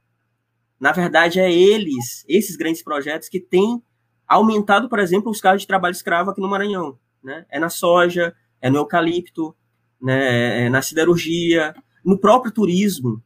Na 0.81 0.91
verdade, 0.93 1.39
é 1.39 1.53
eles, 1.53 2.25
esses 2.27 2.57
grandes 2.57 2.83
projetos, 2.83 3.29
que 3.29 3.39
têm 3.39 3.83
aumentado, 4.27 4.89
por 4.89 5.01
exemplo, 5.01 5.31
os 5.31 5.39
casos 5.39 5.61
de 5.61 5.67
trabalho 5.67 5.93
escravo 5.93 6.31
aqui 6.31 6.41
no 6.41 6.49
Maranhão. 6.49 6.99
Né? 7.23 7.45
É 7.51 7.59
na 7.59 7.69
soja, 7.69 8.35
é 8.59 8.71
no 8.71 8.79
eucalipto, 8.79 9.55
né? 10.01 10.65
é 10.65 10.69
na 10.71 10.81
siderurgia, 10.81 11.75
no 12.03 12.19
próprio 12.19 12.51
turismo. 12.51 13.23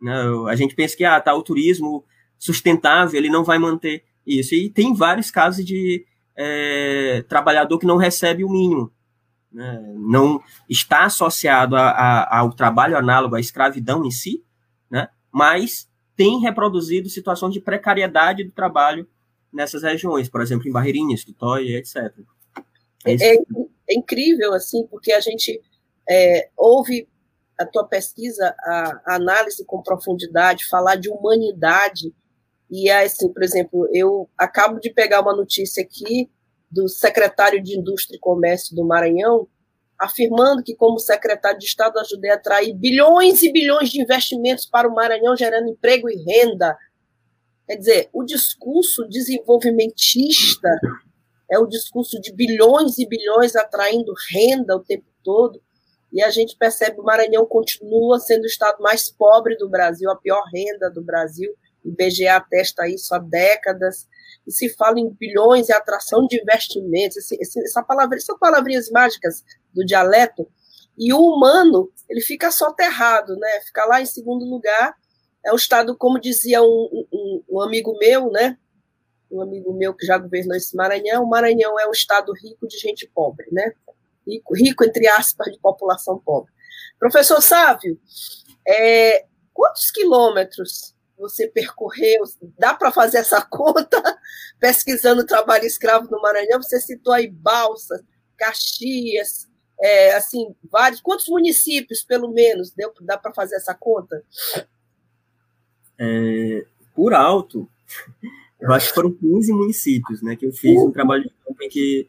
Né? 0.00 0.14
A 0.48 0.56
gente 0.56 0.74
pensa 0.74 0.96
que 0.96 1.04
ah, 1.04 1.20
tá, 1.20 1.34
o 1.34 1.42
turismo 1.42 2.04
sustentável 2.38 3.18
ele 3.18 3.28
não 3.28 3.44
vai 3.44 3.58
manter 3.58 4.04
isso. 4.26 4.54
E 4.54 4.70
tem 4.70 4.94
vários 4.94 5.30
casos 5.30 5.64
de 5.64 6.04
é, 6.36 7.24
trabalhador 7.28 7.78
que 7.78 7.86
não 7.86 7.96
recebe 7.96 8.44
o 8.44 8.48
mínimo. 8.48 8.90
Né? 9.52 9.94
Não 9.96 10.40
está 10.68 11.04
associado 11.04 11.76
a, 11.76 11.90
a, 11.90 12.38
ao 12.38 12.52
trabalho 12.52 12.96
análogo 12.96 13.34
à 13.34 13.40
escravidão 13.40 14.04
em 14.04 14.10
si, 14.10 14.44
né? 14.90 15.08
mas 15.32 15.88
tem 16.16 16.40
reproduzido 16.40 17.08
situações 17.08 17.52
de 17.52 17.60
precariedade 17.60 18.44
do 18.44 18.52
trabalho 18.52 19.08
nessas 19.52 19.82
regiões, 19.82 20.28
por 20.28 20.40
exemplo, 20.40 20.68
em 20.68 20.72
Barreirinhas, 20.72 21.24
Tutóia, 21.24 21.78
etc. 21.78 21.96
É, 23.04 23.12
é, 23.14 23.34
é, 23.34 23.94
incrível, 23.94 24.52
assim, 24.54 24.86
porque 24.86 25.12
a 25.12 25.20
gente 25.20 25.60
é, 26.08 26.48
ouve 26.56 27.08
a 27.60 27.66
tua 27.66 27.86
pesquisa, 27.86 28.54
a, 28.60 29.14
análise 29.16 29.64
com 29.64 29.82
profundidade, 29.82 30.68
falar 30.68 30.96
de 30.96 31.10
humanidade, 31.10 32.14
e 32.70 32.88
é 32.88 33.04
assim, 33.04 33.32
por 33.32 33.42
exemplo, 33.42 33.88
eu 33.92 34.28
acabo 34.38 34.78
de 34.80 34.90
pegar 34.90 35.20
uma 35.20 35.36
notícia 35.36 35.82
aqui 35.82 36.30
do 36.70 36.88
secretário 36.88 37.62
de 37.62 37.78
Indústria 37.78 38.16
e 38.16 38.20
Comércio 38.20 38.74
do 38.74 38.86
Maranhão, 38.86 39.48
afirmando 39.98 40.62
que, 40.62 40.74
como 40.74 40.98
secretário 40.98 41.58
de 41.58 41.66
Estado, 41.66 41.98
ajudei 41.98 42.30
a 42.30 42.34
atrair 42.34 42.72
bilhões 42.74 43.42
e 43.42 43.52
bilhões 43.52 43.90
de 43.90 44.00
investimentos 44.00 44.64
para 44.64 44.88
o 44.88 44.94
Maranhão, 44.94 45.36
gerando 45.36 45.68
emprego 45.68 46.08
e 46.08 46.16
renda, 46.24 46.76
Quer 47.70 47.76
dizer, 47.76 48.10
o 48.12 48.24
discurso 48.24 49.06
desenvolvimentista 49.08 50.68
é 51.48 51.56
o 51.56 51.68
discurso 51.68 52.20
de 52.20 52.32
bilhões 52.32 52.98
e 52.98 53.06
bilhões 53.06 53.54
atraindo 53.54 54.12
renda 54.32 54.74
o 54.74 54.80
tempo 54.80 55.06
todo, 55.22 55.62
e 56.12 56.22
a 56.22 56.30
gente 56.30 56.56
percebe 56.56 56.96
que 56.96 57.00
o 57.00 57.04
Maranhão 57.04 57.46
continua 57.46 58.18
sendo 58.18 58.42
o 58.42 58.46
estado 58.46 58.82
mais 58.82 59.10
pobre 59.10 59.56
do 59.56 59.68
Brasil, 59.68 60.10
a 60.10 60.16
pior 60.16 60.42
renda 60.52 60.90
do 60.90 61.02
Brasil, 61.02 61.52
o 61.84 61.88
IBGE 61.88 62.26
atesta 62.26 62.88
isso 62.88 63.14
há 63.14 63.18
décadas, 63.18 64.08
e 64.46 64.52
se 64.52 64.68
fala 64.70 64.98
em 64.98 65.08
bilhões 65.10 65.68
e 65.68 65.72
atração 65.72 66.26
de 66.26 66.40
investimentos, 66.40 67.16
esse, 67.16 67.60
essa 67.62 67.82
palavra, 67.82 68.18
são 68.20 68.38
palavrinhas 68.38 68.90
mágicas 68.90 69.44
do 69.72 69.84
dialeto, 69.84 70.48
e 70.98 71.12
o 71.12 71.18
humano, 71.18 71.90
ele 72.08 72.20
fica 72.20 72.50
soterrado, 72.50 73.36
né? 73.36 73.60
fica 73.66 73.84
lá 73.86 74.02
em 74.02 74.06
segundo 74.06 74.44
lugar, 74.44 74.94
é 75.44 75.52
um 75.52 75.56
estado, 75.56 75.96
como 75.96 76.20
dizia 76.20 76.62
um, 76.62 77.06
um, 77.12 77.42
um, 77.48 77.60
amigo 77.62 77.96
meu, 77.98 78.30
né? 78.30 78.58
Um 79.30 79.40
amigo 79.40 79.72
meu 79.72 79.94
que 79.94 80.04
já 80.04 80.18
governou 80.18 80.54
esse 80.54 80.76
Maranhão, 80.76 81.24
o 81.24 81.28
Maranhão 81.28 81.78
é 81.80 81.88
um 81.88 81.92
estado 81.92 82.32
rico 82.34 82.68
de 82.68 82.76
gente 82.76 83.08
pobre, 83.14 83.46
né? 83.50 83.72
Rico, 84.30 84.54
rico 84.54 84.84
entre 84.84 85.08
aspas, 85.08 85.52
de 85.52 85.58
população 85.58 86.18
pobre. 86.18 86.52
Professor 86.98 87.40
Sávio, 87.42 87.98
é, 88.66 89.24
quantos 89.52 89.90
quilômetros 89.90 90.94
você 91.18 91.48
percorreu? 91.48 92.22
Dá 92.58 92.74
para 92.74 92.92
fazer 92.92 93.18
essa 93.18 93.42
conta 93.48 94.02
pesquisando 94.58 95.26
trabalho 95.26 95.64
escravo 95.64 96.10
no 96.10 96.20
Maranhão? 96.20 96.62
Você 96.62 96.80
citou 96.80 97.12
aí 97.12 97.28
Balsa, 97.28 98.04
Caxias, 98.36 99.48
é, 99.80 100.14
assim, 100.14 100.54
vários. 100.70 101.00
Quantos 101.00 101.28
municípios, 101.28 102.02
pelo 102.02 102.30
menos, 102.30 102.70
deu, 102.70 102.92
dá 103.00 103.18
para 103.18 103.32
fazer 103.34 103.56
essa 103.56 103.74
conta? 103.74 104.22
é, 106.00 106.64
por 106.94 107.12
alto, 107.12 107.68
eu 108.58 108.72
acho 108.72 108.88
que 108.88 108.94
foram 108.94 109.12
15 109.12 109.52
municípios, 109.52 110.22
né, 110.22 110.34
que 110.34 110.46
eu 110.46 110.52
fiz 110.52 110.80
um 110.80 110.90
trabalho 110.90 111.24
de 111.24 111.30
campo 111.44 111.62
em 111.62 111.68
que 111.68 112.08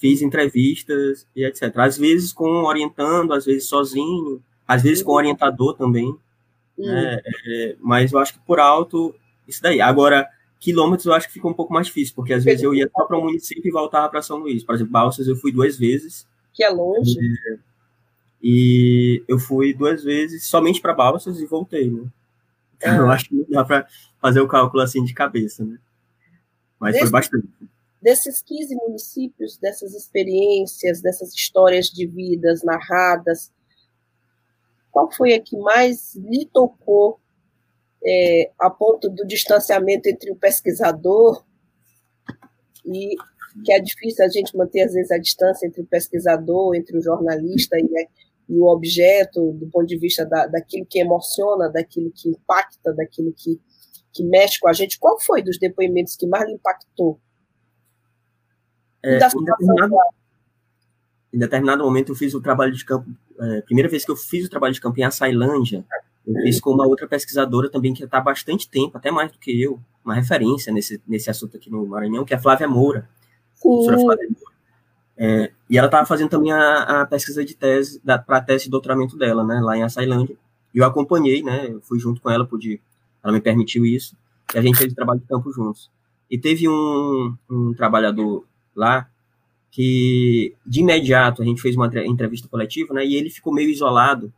fiz 0.00 0.22
entrevistas 0.22 1.26
e 1.36 1.44
etc. 1.44 1.76
Às 1.76 1.98
vezes 1.98 2.32
com 2.32 2.64
orientando, 2.64 3.32
às 3.34 3.44
vezes 3.44 3.68
sozinho, 3.68 4.42
às 4.66 4.82
vezes 4.82 5.02
com 5.02 5.12
orientador 5.12 5.74
também, 5.76 6.16
né, 6.78 7.20
é, 7.46 7.76
mas 7.78 8.10
eu 8.10 8.18
acho 8.18 8.32
que 8.32 8.40
por 8.40 8.58
alto, 8.58 9.14
isso 9.46 9.62
daí. 9.62 9.80
Agora, 9.80 10.26
quilômetros 10.58 11.04
eu 11.04 11.12
acho 11.12 11.26
que 11.26 11.34
fica 11.34 11.46
um 11.46 11.52
pouco 11.52 11.72
mais 11.72 11.86
difícil, 11.88 12.14
porque 12.14 12.32
às 12.32 12.42
vezes 12.42 12.62
eu 12.62 12.74
ia 12.74 12.88
só 12.96 13.04
para 13.04 13.18
um 13.18 13.24
município 13.24 13.68
e 13.68 13.70
voltava 13.70 14.08
para 14.08 14.22
São 14.22 14.38
Luís. 14.38 14.64
Por 14.64 14.74
exemplo, 14.74 14.92
Balsas 14.92 15.28
eu 15.28 15.36
fui 15.36 15.52
duas 15.52 15.76
vezes. 15.76 16.26
Que 16.54 16.64
é 16.64 16.70
longe. 16.70 17.18
E, 18.42 19.22
e 19.22 19.24
eu 19.28 19.38
fui 19.38 19.74
duas 19.74 20.02
vezes 20.02 20.46
somente 20.46 20.80
para 20.80 20.94
Balsas 20.94 21.40
e 21.40 21.46
voltei, 21.46 21.90
né? 21.90 22.04
É. 22.82 22.96
Eu 22.96 23.10
acho 23.10 23.28
que 23.28 23.34
não 23.34 23.46
dá 23.50 23.64
para 23.64 23.86
fazer 24.18 24.40
o 24.40 24.48
cálculo 24.48 24.82
assim 24.82 25.04
de 25.04 25.12
cabeça, 25.12 25.62
né? 25.62 25.78
Mas 26.78 26.98
foi 26.98 27.10
bastante. 27.10 27.46
Desses 28.00 28.40
15 28.42 28.74
municípios, 28.76 29.58
dessas 29.58 29.94
experiências, 29.94 31.02
dessas 31.02 31.34
histórias 31.34 31.86
de 31.86 32.06
vidas 32.06 32.62
narradas, 32.62 33.52
qual 34.90 35.10
foi 35.12 35.34
a 35.34 35.40
que 35.40 35.56
mais 35.58 36.14
lhe 36.14 36.46
tocou 36.46 37.20
é, 38.04 38.50
a 38.58 38.70
ponto 38.70 39.08
do 39.08 39.26
distanciamento 39.26 40.08
entre 40.08 40.30
o 40.30 40.36
pesquisador 40.36 41.44
e 42.86 43.14
que 43.64 43.72
é 43.72 43.80
difícil 43.80 44.24
a 44.24 44.28
gente 44.28 44.56
manter 44.56 44.82
às 44.82 44.92
vezes 44.92 45.10
a 45.10 45.18
distância 45.18 45.66
entre 45.66 45.82
o 45.82 45.86
pesquisador, 45.86 46.74
entre 46.74 46.96
o 46.96 47.02
jornalista 47.02 47.76
e, 47.78 48.08
e 48.48 48.58
o 48.58 48.66
objeto, 48.66 49.52
do 49.52 49.68
ponto 49.68 49.86
de 49.86 49.98
vista 49.98 50.24
da, 50.24 50.46
daquilo 50.46 50.86
que 50.86 51.00
emociona, 51.00 51.68
daquilo 51.68 52.10
que 52.10 52.30
impacta, 52.30 52.92
daquilo 52.92 53.32
que, 53.32 53.60
que 54.12 54.24
mexe 54.24 54.58
com 54.58 54.68
a 54.68 54.72
gente, 54.72 54.98
qual 54.98 55.20
foi 55.20 55.42
dos 55.42 55.58
depoimentos 55.58 56.16
que 56.16 56.26
mais 56.26 56.46
lhe 56.46 56.54
impactou? 56.54 57.20
É, 59.02 59.16
em, 59.16 59.18
determinado, 59.18 59.94
em, 61.32 61.38
determinado, 61.38 61.84
momento 61.84 62.12
eu 62.12 62.16
fiz 62.16 62.34
o 62.34 62.40
trabalho 62.40 62.72
de 62.72 62.84
campo, 62.84 63.08
é, 63.38 63.62
primeira 63.62 63.88
vez 63.88 64.04
que 64.04 64.10
eu 64.10 64.16
fiz 64.16 64.46
o 64.46 64.50
trabalho 64.50 64.74
de 64.74 64.80
campo 64.80 65.00
em 65.00 65.04
Açailândia, 65.04 65.84
eu 66.26 66.34
fiz 66.42 66.60
com 66.60 66.70
uma 66.70 66.86
outra 66.86 67.08
pesquisadora 67.08 67.70
também 67.70 67.94
que 67.94 68.04
está 68.04 68.18
há 68.18 68.20
bastante 68.20 68.68
tempo, 68.68 68.96
até 68.96 69.10
mais 69.10 69.32
do 69.32 69.38
que 69.38 69.62
eu, 69.62 69.80
uma 70.04 70.14
referência 70.14 70.72
nesse, 70.72 71.00
nesse 71.06 71.30
assunto 71.30 71.56
aqui 71.56 71.70
no 71.70 71.86
Maranhão, 71.86 72.24
que 72.24 72.34
é 72.34 72.36
a 72.36 72.40
Flávia 72.40 72.68
Moura. 72.68 73.08
Professora 73.60 73.98
Flávia 73.98 74.28
Moura. 74.28 74.50
É, 75.16 75.52
e 75.68 75.76
ela 75.76 75.86
estava 75.86 76.06
fazendo 76.06 76.30
também 76.30 76.50
a, 76.52 77.02
a, 77.02 77.06
pesquisa 77.06 77.44
de 77.44 77.54
tese, 77.54 78.00
para 78.00 78.38
a 78.38 78.40
tese 78.40 78.64
de 78.64 78.70
doutoramento 78.70 79.18
dela, 79.18 79.44
né, 79.44 79.60
lá 79.60 79.76
em 79.76 79.82
Açailândia. 79.82 80.36
E 80.74 80.78
eu 80.78 80.84
acompanhei, 80.84 81.42
né, 81.42 81.66
eu 81.68 81.80
fui 81.82 81.98
junto 81.98 82.20
com 82.20 82.30
ela, 82.30 82.46
pude, 82.46 82.80
ela 83.22 83.32
me 83.32 83.40
permitiu 83.40 83.84
isso, 83.84 84.16
e 84.54 84.58
a 84.58 84.62
gente 84.62 84.78
fez 84.78 84.92
o 84.92 84.96
trabalho 84.96 85.20
de 85.20 85.26
campo 85.26 85.52
juntos. 85.52 85.90
E 86.30 86.38
teve 86.38 86.68
um, 86.68 87.36
um 87.50 87.74
trabalhador 87.74 88.46
lá 88.80 89.08
que, 89.70 90.56
de 90.66 90.80
imediato, 90.80 91.42
a 91.42 91.44
gente 91.44 91.62
fez 91.62 91.76
uma 91.76 91.86
entrevista 92.04 92.48
coletiva, 92.48 92.92
né, 92.92 93.06
e 93.06 93.14
ele 93.14 93.30
ficou 93.30 93.52
meio 93.52 93.70
isolado, 93.70 94.32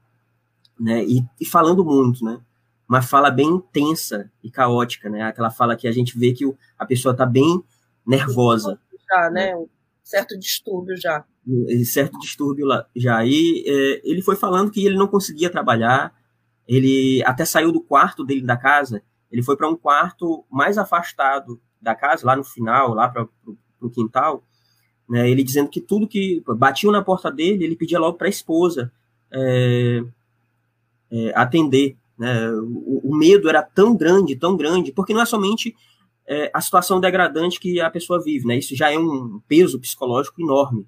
né, 0.78 1.02
e, 1.04 1.24
e 1.40 1.46
falando 1.46 1.84
muito, 1.84 2.24
né, 2.24 2.38
uma 2.86 3.00
fala 3.00 3.30
bem 3.30 3.48
intensa 3.48 4.30
e 4.44 4.50
caótica, 4.50 5.08
né, 5.08 5.22
aquela 5.22 5.50
fala 5.50 5.74
que 5.74 5.88
a 5.88 5.92
gente 5.92 6.18
vê 6.18 6.32
que 6.32 6.44
o, 6.44 6.56
a 6.78 6.84
pessoa 6.84 7.12
está 7.12 7.24
bem 7.24 7.62
nervosa. 8.06 8.78
Já, 9.08 9.30
né? 9.30 9.54
certo 10.02 10.38
distúrbio 10.38 10.96
já. 10.96 11.24
Certo 11.86 12.18
distúrbio 12.18 12.66
lá, 12.66 12.86
já. 12.94 13.24
E 13.24 13.64
é, 13.66 14.00
ele 14.04 14.22
foi 14.22 14.36
falando 14.36 14.70
que 14.70 14.84
ele 14.84 14.96
não 14.96 15.06
conseguia 15.06 15.50
trabalhar, 15.50 16.14
ele 16.68 17.22
até 17.24 17.44
saiu 17.44 17.72
do 17.72 17.80
quarto 17.80 18.24
dele 18.24 18.42
da 18.42 18.56
casa, 18.56 19.02
ele 19.30 19.42
foi 19.42 19.56
para 19.56 19.68
um 19.68 19.76
quarto 19.76 20.44
mais 20.50 20.76
afastado 20.76 21.60
da 21.80 21.94
casa, 21.94 22.26
lá 22.26 22.36
no 22.36 22.44
final, 22.44 22.94
lá 22.94 23.08
para 23.08 23.24
o 23.24 23.56
quintal, 23.90 24.42
né, 25.08 25.28
ele 25.28 25.42
dizendo 25.42 25.68
que 25.68 25.80
tudo 25.80 26.08
que 26.08 26.42
batiam 26.56 26.92
na 26.92 27.02
porta 27.02 27.30
dele, 27.30 27.64
ele 27.64 27.76
pedia 27.76 27.98
logo 27.98 28.16
para 28.16 28.26
a 28.26 28.30
esposa 28.30 28.92
é, 29.30 30.02
é, 31.10 31.32
atender. 31.34 31.96
Né, 32.18 32.50
o, 32.50 33.10
o, 33.10 33.16
medo 33.16 33.48
era 33.48 33.62
tão 33.62 33.96
grande, 33.96 34.36
tão 34.36 34.56
grande, 34.56 34.92
porque 34.92 35.12
não 35.12 35.22
é 35.22 35.26
somente 35.26 35.74
é, 36.26 36.50
a 36.54 36.60
situação 36.60 37.00
degradante 37.00 37.58
que 37.60 37.80
a 37.80 37.90
pessoa 37.90 38.22
vive, 38.22 38.46
né, 38.46 38.56
isso 38.58 38.76
já 38.76 38.90
é 38.92 38.98
um 38.98 39.40
peso 39.48 39.78
psicológico 39.80 40.40
enorme. 40.40 40.86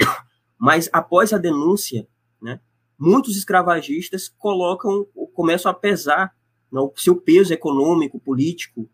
Mas 0.58 0.88
após 0.92 1.32
a 1.32 1.38
denúncia, 1.38 2.06
né, 2.40 2.60
muitos 2.98 3.36
escravagistas 3.36 4.28
colocam, 4.38 5.06
começam 5.34 5.70
a 5.70 5.74
pesar 5.74 6.34
né, 6.70 6.80
o 6.80 6.92
seu 6.96 7.16
peso 7.16 7.52
econômico, 7.52 8.18
político, 8.18 8.88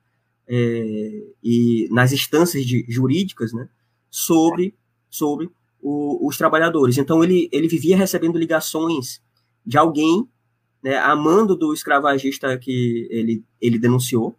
é, 0.48 1.24
e 1.42 1.88
nas 1.90 2.12
instâncias 2.12 2.64
de, 2.64 2.84
jurídicas, 2.88 3.52
né, 3.52 3.68
sobre, 4.10 4.74
sobre 5.10 5.50
o, 5.80 6.26
os 6.26 6.36
trabalhadores. 6.36 6.96
Então 6.96 7.22
ele, 7.22 7.48
ele 7.52 7.68
vivia 7.68 7.96
recebendo 7.96 8.38
ligações 8.38 9.20
de 9.64 9.76
alguém, 9.76 10.26
né, 10.82 10.96
amando 10.98 11.54
do 11.54 11.74
escravagista 11.74 12.56
que 12.56 13.06
ele, 13.10 13.44
ele 13.60 13.78
denunciou, 13.78 14.34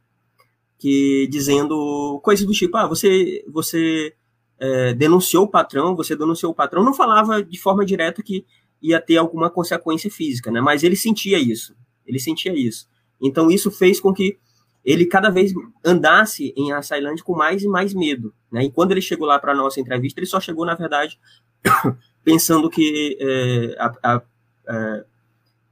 que 0.78 1.28
dizendo 1.30 2.20
coisas 2.24 2.46
do 2.46 2.54
tipo, 2.54 2.76
ah, 2.78 2.88
você, 2.88 3.44
você 3.48 4.14
é, 4.58 4.94
denunciou 4.94 5.44
o 5.44 5.48
patrão, 5.48 5.96
você 5.96 6.16
denunciou 6.16 6.52
o 6.52 6.56
patrão, 6.56 6.84
não 6.84 6.94
falava 6.94 7.44
de 7.44 7.60
forma 7.60 7.86
direta 7.86 8.24
que 8.24 8.46
ia 8.82 9.00
ter 9.00 9.18
alguma 9.18 9.50
consequência 9.50 10.10
física, 10.10 10.50
né? 10.50 10.62
Mas 10.62 10.84
ele 10.84 10.96
sentia 10.96 11.38
isso, 11.38 11.76
ele 12.06 12.18
sentia 12.18 12.54
isso. 12.58 12.88
Então 13.22 13.52
isso 13.52 13.70
fez 13.70 14.00
com 14.00 14.14
que 14.14 14.40
ele 14.84 15.06
cada 15.06 15.30
vez 15.30 15.54
andasse 15.84 16.54
em 16.56 16.72
Açailândia 16.72 17.24
com 17.24 17.36
mais 17.36 17.64
e 17.64 17.68
mais 17.68 17.94
medo, 17.94 18.34
né? 18.52 18.64
E 18.64 18.72
quando 18.72 18.92
ele 18.92 19.02
chegou 19.02 19.28
lá 19.28 19.38
para 19.38 19.52
a 19.52 19.56
nossa 19.56 19.80
entrevista, 19.80 20.20
ele 20.20 20.28
só 20.28 20.40
chegou, 20.40 20.66
na 20.66 20.76
verdade, 20.76 21.20
pensando 22.24 22.70
que 22.70 23.18
é, 23.20 23.76
a, 23.80 23.94
a, 24.04 24.16
a, 24.16 24.24
é, 24.68 25.06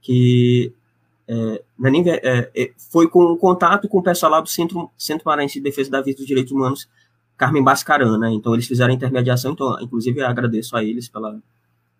que 0.00 0.72
é, 1.28 1.62
é, 2.22 2.50
é, 2.54 2.72
foi 2.90 3.08
com 3.08 3.36
contato 3.36 3.88
com 3.88 3.98
o 3.98 4.02
pessoal 4.02 4.32
lá 4.32 4.40
do 4.40 4.48
Centro, 4.48 4.90
Centro 4.96 5.24
Maranhense 5.26 5.54
de 5.54 5.64
Defesa 5.64 5.90
da 5.90 6.00
Vida 6.00 6.18
dos 6.18 6.26
Direitos 6.26 6.52
Humanos, 6.52 6.88
Carmen 7.36 7.62
Bascaran, 7.62 8.18
né? 8.18 8.30
Então 8.32 8.54
eles 8.54 8.66
fizeram 8.66 8.92
a 8.92 8.96
intermediação, 8.96 9.52
então 9.52 9.80
inclusive 9.80 10.22
agradeço 10.22 10.76
a 10.76 10.82
eles 10.82 11.08
pela, 11.08 11.40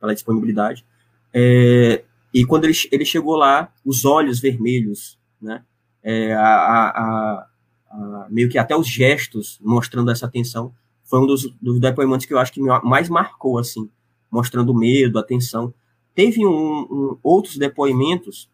pela 0.01 0.14
disponibilidade. 0.14 0.85
É, 1.33 2.05
e 2.33 2.44
quando 2.44 2.64
ele, 2.64 2.75
ele 2.90 3.05
chegou 3.05 3.37
lá, 3.37 3.73
os 3.85 4.05
olhos 4.05 4.40
vermelhos, 4.40 5.18
né? 5.40 5.62
É, 6.11 6.33
a, 6.33 6.40
a, 6.40 7.47
a, 7.90 8.27
meio 8.31 8.49
que 8.49 8.57
até 8.57 8.75
os 8.75 8.88
gestos 8.88 9.59
mostrando 9.61 10.11
essa 10.11 10.27
tensão, 10.27 10.73
foi 11.05 11.21
um 11.21 11.27
dos, 11.27 11.51
dos 11.61 11.79
depoimentos 11.79 12.25
que 12.25 12.33
eu 12.33 12.38
acho 12.38 12.51
que 12.51 12.61
mais 12.61 13.11
marcou, 13.11 13.59
assim, 13.59 13.90
mostrando 14.31 14.75
medo, 14.75 15.18
atenção. 15.18 15.73
Teve 16.14 16.47
um, 16.47 16.81
um, 16.81 17.18
outros 17.23 17.59
depoimentos 17.59 18.51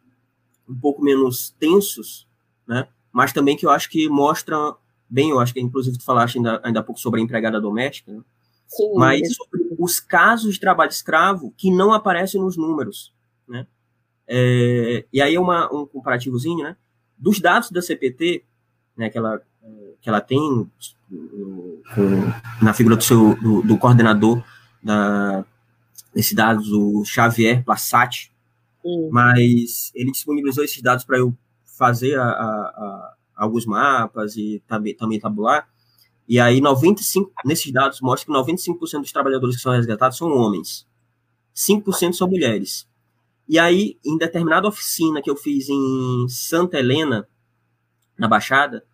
um 0.68 0.74
pouco 0.74 1.00
menos 1.00 1.50
tensos, 1.60 2.26
né? 2.66 2.88
Mas 3.12 3.32
também 3.32 3.56
que 3.56 3.64
eu 3.64 3.70
acho 3.70 3.88
que 3.88 4.08
mostram 4.08 4.76
bem, 5.08 5.30
eu 5.30 5.38
acho 5.38 5.54
que 5.54 5.60
inclusive 5.60 5.96
tu 5.96 6.04
falaste 6.04 6.38
ainda, 6.38 6.60
ainda 6.64 6.80
há 6.80 6.82
pouco 6.82 7.00
sobre 7.00 7.20
a 7.20 7.22
empregada 7.22 7.60
doméstica, 7.60 8.12
né? 8.12 8.20
Sim, 8.66 8.94
mas 8.96 9.20
é. 9.20 9.26
sobre 9.26 9.68
os 9.78 10.00
casos 10.00 10.54
de 10.54 10.60
trabalho 10.60 10.90
escravo 10.90 11.54
que 11.56 11.70
não 11.70 11.92
aparecem 11.92 12.40
nos 12.40 12.56
números, 12.56 13.14
né? 13.46 13.66
É, 14.26 15.04
e 15.12 15.20
aí 15.20 15.36
é 15.36 15.40
uma, 15.40 15.72
um 15.72 15.86
comparativozinho, 15.86 16.64
né? 16.64 16.76
Dos 17.24 17.40
dados 17.40 17.70
da 17.70 17.80
CPT, 17.80 18.44
né, 18.94 19.08
que 19.08 19.16
ela, 19.16 19.40
que 20.02 20.10
ela 20.10 20.20
tem 20.20 20.38
na 22.60 22.74
figura 22.74 22.96
do 22.96 23.02
seu 23.02 23.34
do, 23.40 23.62
do 23.62 23.78
coordenador 23.78 24.44
da, 24.82 25.42
desses 26.14 26.34
dados, 26.34 26.70
o 26.70 27.02
Xavier 27.02 27.64
Plassati, 27.64 28.30
hum. 28.84 29.08
mas 29.10 29.90
ele 29.94 30.12
disponibilizou 30.12 30.62
esses 30.62 30.82
dados 30.82 31.02
para 31.02 31.16
eu 31.16 31.34
fazer 31.64 32.14
a, 32.18 32.24
a, 32.24 32.26
a, 32.26 33.14
alguns 33.36 33.64
mapas 33.64 34.36
e 34.36 34.62
também, 34.68 34.94
também 34.94 35.18
tabular. 35.18 35.66
E 36.28 36.38
aí, 36.38 36.60
95, 36.60 37.32
nesses 37.42 37.72
dados, 37.72 38.02
mostra 38.02 38.26
que 38.26 38.52
95% 38.52 39.00
dos 39.00 39.12
trabalhadores 39.12 39.56
que 39.56 39.62
são 39.62 39.72
resgatados 39.72 40.18
são 40.18 40.28
homens, 40.28 40.86
5% 41.56 42.12
são 42.12 42.28
mulheres. 42.28 42.86
E 43.48 43.58
aí, 43.58 43.98
em 44.04 44.16
determinada 44.16 44.68
oficina 44.68 45.20
que 45.20 45.30
eu 45.30 45.36
fiz 45.36 45.68
em 45.68 46.26
Santa 46.28 46.78
Helena, 46.78 47.28
na 48.18 48.26
Baixada, 48.26 48.84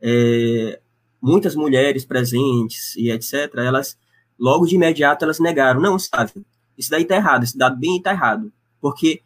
é, 0.00 0.80
muitas 1.20 1.56
mulheres 1.56 2.04
presentes 2.04 2.94
e 2.96 3.10
etc., 3.10 3.52
elas, 3.56 3.98
logo 4.38 4.66
de 4.66 4.76
imediato, 4.76 5.24
elas 5.24 5.40
negaram. 5.40 5.80
Não, 5.80 5.98
sabe, 5.98 6.32
isso 6.78 6.90
daí 6.90 7.04
tá 7.04 7.16
errado, 7.16 7.42
esse 7.42 7.58
dado 7.58 7.78
bem 7.78 8.00
tá 8.00 8.12
errado. 8.12 8.52
Porque 8.80 9.22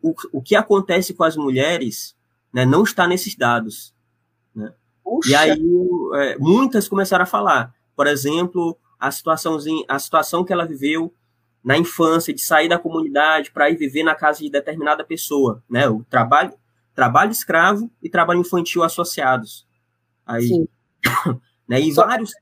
o, 0.00 0.14
o 0.32 0.42
que 0.42 0.54
acontece 0.54 1.14
com 1.14 1.24
as 1.24 1.36
mulheres 1.36 2.16
né, 2.52 2.64
não 2.64 2.82
está 2.82 3.06
nesses 3.06 3.34
dados. 3.34 3.94
Né? 4.54 4.72
E 5.26 5.34
aí, 5.34 5.60
é, 6.14 6.38
muitas 6.38 6.88
começaram 6.88 7.24
a 7.24 7.26
falar. 7.26 7.74
Por 7.96 8.06
exemplo, 8.06 8.78
a, 8.98 9.10
situaçãozinha, 9.10 9.84
a 9.88 9.98
situação 9.98 10.44
que 10.44 10.52
ela 10.52 10.66
viveu 10.66 11.12
na 11.62 11.78
infância, 11.78 12.34
de 12.34 12.40
sair 12.40 12.68
da 12.68 12.78
comunidade 12.78 13.50
para 13.50 13.70
ir 13.70 13.76
viver 13.76 14.02
na 14.02 14.14
casa 14.14 14.40
de 14.40 14.50
determinada 14.50 15.04
pessoa, 15.04 15.62
né? 15.68 15.88
O 15.88 16.04
trabalho, 16.04 16.52
trabalho 16.94 17.30
escravo 17.30 17.90
e 18.02 18.10
trabalho 18.10 18.40
infantil 18.40 18.82
associados. 18.82 19.66
Aí, 20.26 20.66
né? 21.68 21.80
E 21.80 21.92
vários, 21.92 22.32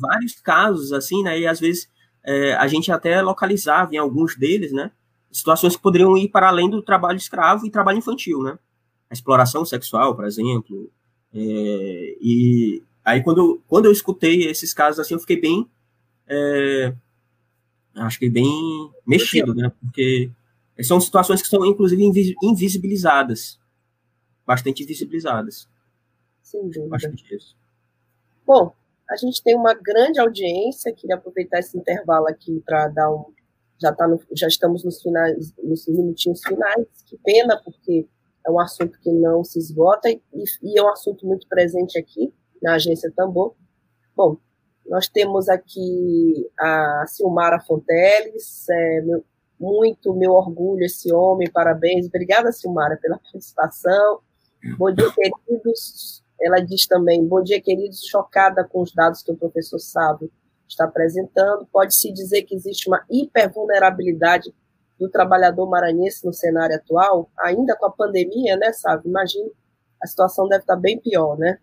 vários 0.00 0.34
casos 0.40 0.92
assim, 0.92 1.22
né? 1.22 1.38
E 1.38 1.46
às 1.46 1.58
vezes 1.58 1.88
é, 2.24 2.54
a 2.54 2.66
gente 2.66 2.92
até 2.92 3.22
localizava 3.22 3.94
em 3.94 3.98
alguns 3.98 4.36
deles, 4.36 4.72
né? 4.72 4.90
Situações 5.32 5.76
que 5.76 5.82
poderiam 5.82 6.16
ir 6.16 6.28
para 6.28 6.48
além 6.48 6.68
do 6.68 6.82
trabalho 6.82 7.16
escravo 7.16 7.66
e 7.66 7.70
trabalho 7.70 7.98
infantil, 7.98 8.42
né? 8.42 8.58
A 9.08 9.14
exploração 9.14 9.64
sexual, 9.64 10.14
por 10.14 10.24
exemplo, 10.24 10.90
é, 11.38 12.16
e 12.20 12.82
aí, 13.04 13.22
quando 13.22 13.38
eu, 13.38 13.62
quando 13.68 13.84
eu 13.84 13.92
escutei 13.92 14.44
esses 14.44 14.72
casos 14.72 15.00
assim, 15.00 15.14
eu 15.14 15.20
fiquei 15.20 15.38
bem. 15.38 15.68
É, 16.26 16.94
acho 17.96 18.18
que 18.18 18.28
bem 18.28 18.46
mexido, 19.06 19.54
né? 19.54 19.72
Porque 19.80 20.30
são 20.82 21.00
situações 21.00 21.40
que 21.40 21.48
são, 21.48 21.64
inclusive, 21.64 22.34
invisibilizadas. 22.42 23.58
Bastante 24.46 24.82
invisibilizadas. 24.82 25.68
Sem 26.42 26.62
dúvida. 26.62 26.88
Bastante 26.88 27.34
isso. 27.34 27.56
Bom, 28.46 28.72
a 29.10 29.16
gente 29.16 29.42
tem 29.42 29.56
uma 29.56 29.74
grande 29.74 30.20
audiência. 30.20 30.92
Queria 30.92 31.16
aproveitar 31.16 31.58
esse 31.58 31.76
intervalo 31.76 32.28
aqui 32.28 32.62
para 32.64 32.88
dar 32.88 33.10
um. 33.10 33.32
Já, 33.80 33.92
tá 33.92 34.06
no, 34.06 34.20
já 34.32 34.46
estamos 34.46 34.84
nos 34.84 35.02
finais, 35.02 35.52
nos 35.62 35.86
minutinhos 35.86 36.40
finais. 36.46 36.86
Que 37.06 37.18
pena, 37.18 37.60
porque 37.62 38.06
é 38.46 38.50
um 38.50 38.60
assunto 38.60 38.98
que 39.00 39.10
não 39.10 39.42
se 39.42 39.58
esgota 39.58 40.08
e, 40.08 40.20
e 40.62 40.78
é 40.78 40.82
um 40.82 40.88
assunto 40.88 41.26
muito 41.26 41.46
presente 41.48 41.98
aqui 41.98 42.32
na 42.62 42.74
agência 42.74 43.12
Tambor. 43.14 43.54
Bom, 44.14 44.38
nós 44.88 45.08
temos 45.08 45.48
aqui 45.48 46.48
a 46.58 47.04
Silmara 47.06 47.60
Fonteles, 47.60 48.68
é 48.68 49.00
meu, 49.02 49.24
muito 49.58 50.14
meu 50.14 50.32
orgulho 50.32 50.84
esse 50.84 51.12
homem, 51.12 51.50
parabéns. 51.50 52.06
Obrigada, 52.06 52.52
Silmara, 52.52 52.98
pela 53.00 53.18
participação. 53.18 54.20
Bom 54.78 54.92
dia, 54.92 55.10
queridos. 55.12 56.22
Ela 56.40 56.60
diz 56.60 56.86
também, 56.86 57.26
bom 57.26 57.42
dia, 57.42 57.60
queridos, 57.60 58.06
chocada 58.06 58.62
com 58.64 58.82
os 58.82 58.92
dados 58.92 59.22
que 59.22 59.32
o 59.32 59.36
professor 59.36 59.78
Sábio 59.78 60.30
está 60.68 60.84
apresentando. 60.84 61.66
Pode-se 61.72 62.12
dizer 62.12 62.42
que 62.42 62.54
existe 62.54 62.88
uma 62.88 63.04
hipervulnerabilidade 63.10 64.54
do 64.98 65.08
trabalhador 65.10 65.68
maranhense 65.68 66.24
no 66.24 66.32
cenário 66.32 66.76
atual, 66.76 67.30
ainda 67.38 67.76
com 67.76 67.86
a 67.86 67.90
pandemia, 67.92 68.56
né, 68.56 68.72
sabe? 68.72 69.08
Imagina, 69.08 69.50
a 70.02 70.06
situação 70.06 70.48
deve 70.48 70.62
estar 70.62 70.76
bem 70.76 70.98
pior, 70.98 71.38
né? 71.38 71.58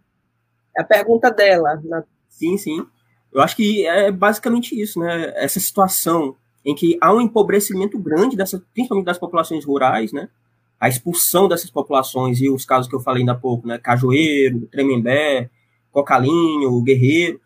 É 0.75 0.81
a 0.81 0.85
pergunta 0.85 1.29
dela. 1.29 1.79
Na... 1.83 2.03
Sim, 2.29 2.57
sim. 2.57 2.85
Eu 3.33 3.41
acho 3.41 3.55
que 3.55 3.85
é 3.85 4.11
basicamente 4.11 4.79
isso, 4.79 4.99
né? 4.99 5.33
Essa 5.35 5.59
situação 5.59 6.35
em 6.65 6.75
que 6.75 6.97
há 7.01 7.13
um 7.13 7.19
empobrecimento 7.19 7.97
grande, 7.97 8.37
dessa, 8.37 8.63
principalmente 8.73 9.05
das 9.05 9.17
populações 9.17 9.65
rurais, 9.65 10.13
né? 10.13 10.29
A 10.79 10.87
expulsão 10.87 11.47
dessas 11.47 11.69
populações 11.69 12.41
e 12.41 12.49
os 12.49 12.65
casos 12.65 12.87
que 12.87 12.95
eu 12.95 12.99
falei 12.99 13.21
ainda 13.21 13.33
há 13.33 13.35
pouco, 13.35 13.67
né? 13.67 13.77
Cajueiro, 13.77 14.67
Tremembé, 14.71 15.49
Cocalinho, 15.91 16.81
Guerreiro, 16.81 17.41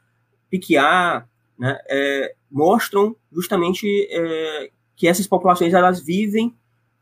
Piquiá, 0.49 1.25
né? 1.57 1.79
É, 1.87 2.35
mostram 2.51 3.15
justamente 3.31 4.07
é, 4.11 4.69
que 4.95 5.07
essas 5.07 5.27
populações 5.27 5.73
elas 5.73 6.01
vivem 6.01 6.53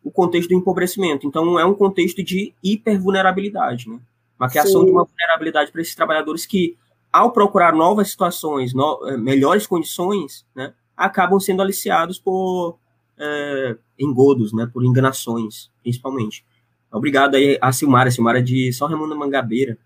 o 0.04 0.12
contexto 0.12 0.50
do 0.50 0.56
empobrecimento. 0.56 1.26
Então, 1.26 1.58
é 1.60 1.66
um 1.66 1.74
contexto 1.74 2.24
de 2.24 2.54
hipervulnerabilidade, 2.64 3.90
né? 3.90 4.00
Uma 4.40 4.50
criação 4.50 4.82
Sim. 4.82 4.88
de 4.88 4.92
uma 4.92 5.06
vulnerabilidade 5.06 5.72
para 5.72 5.82
esses 5.82 5.96
trabalhadores 5.96 6.46
que, 6.46 6.78
ao 7.16 7.32
procurar 7.32 7.74
novas 7.74 8.10
situações, 8.10 8.74
no, 8.74 9.08
eh, 9.08 9.16
melhores 9.16 9.66
condições, 9.66 10.46
né, 10.54 10.74
acabam 10.98 11.40
sendo 11.40 11.62
aliciados 11.62 12.20
por 12.20 12.78
é, 13.18 13.78
engodos, 13.98 14.52
né, 14.52 14.70
por 14.72 14.84
enganações, 14.84 15.72
principalmente. 15.82 16.46
Obrigado 16.92 17.36
aí 17.36 17.58
a 17.62 17.72
Silmara, 17.72 18.12
Silmara 18.12 18.44
de 18.44 18.74
São 18.74 18.90
Raimundo 18.90 19.16
Mangabeira, 19.16 19.78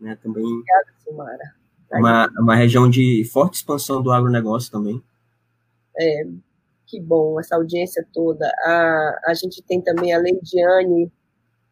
né, 0.00 0.16
também. 0.22 0.42
Obrigada, 0.42 0.86
Silmara. 1.04 1.54
Uma, 1.92 2.30
uma 2.38 2.54
região 2.54 2.88
de 2.88 3.22
forte 3.30 3.56
expansão 3.56 4.02
do 4.02 4.10
agronegócio 4.10 4.72
também. 4.72 5.02
É, 5.94 6.26
que 6.86 6.98
bom, 6.98 7.38
essa 7.38 7.56
audiência 7.56 8.06
toda. 8.14 8.46
A, 8.64 9.20
a 9.26 9.34
gente 9.34 9.62
tem 9.62 9.82
também 9.82 10.14
a 10.14 10.18
Leidiane 10.18 11.12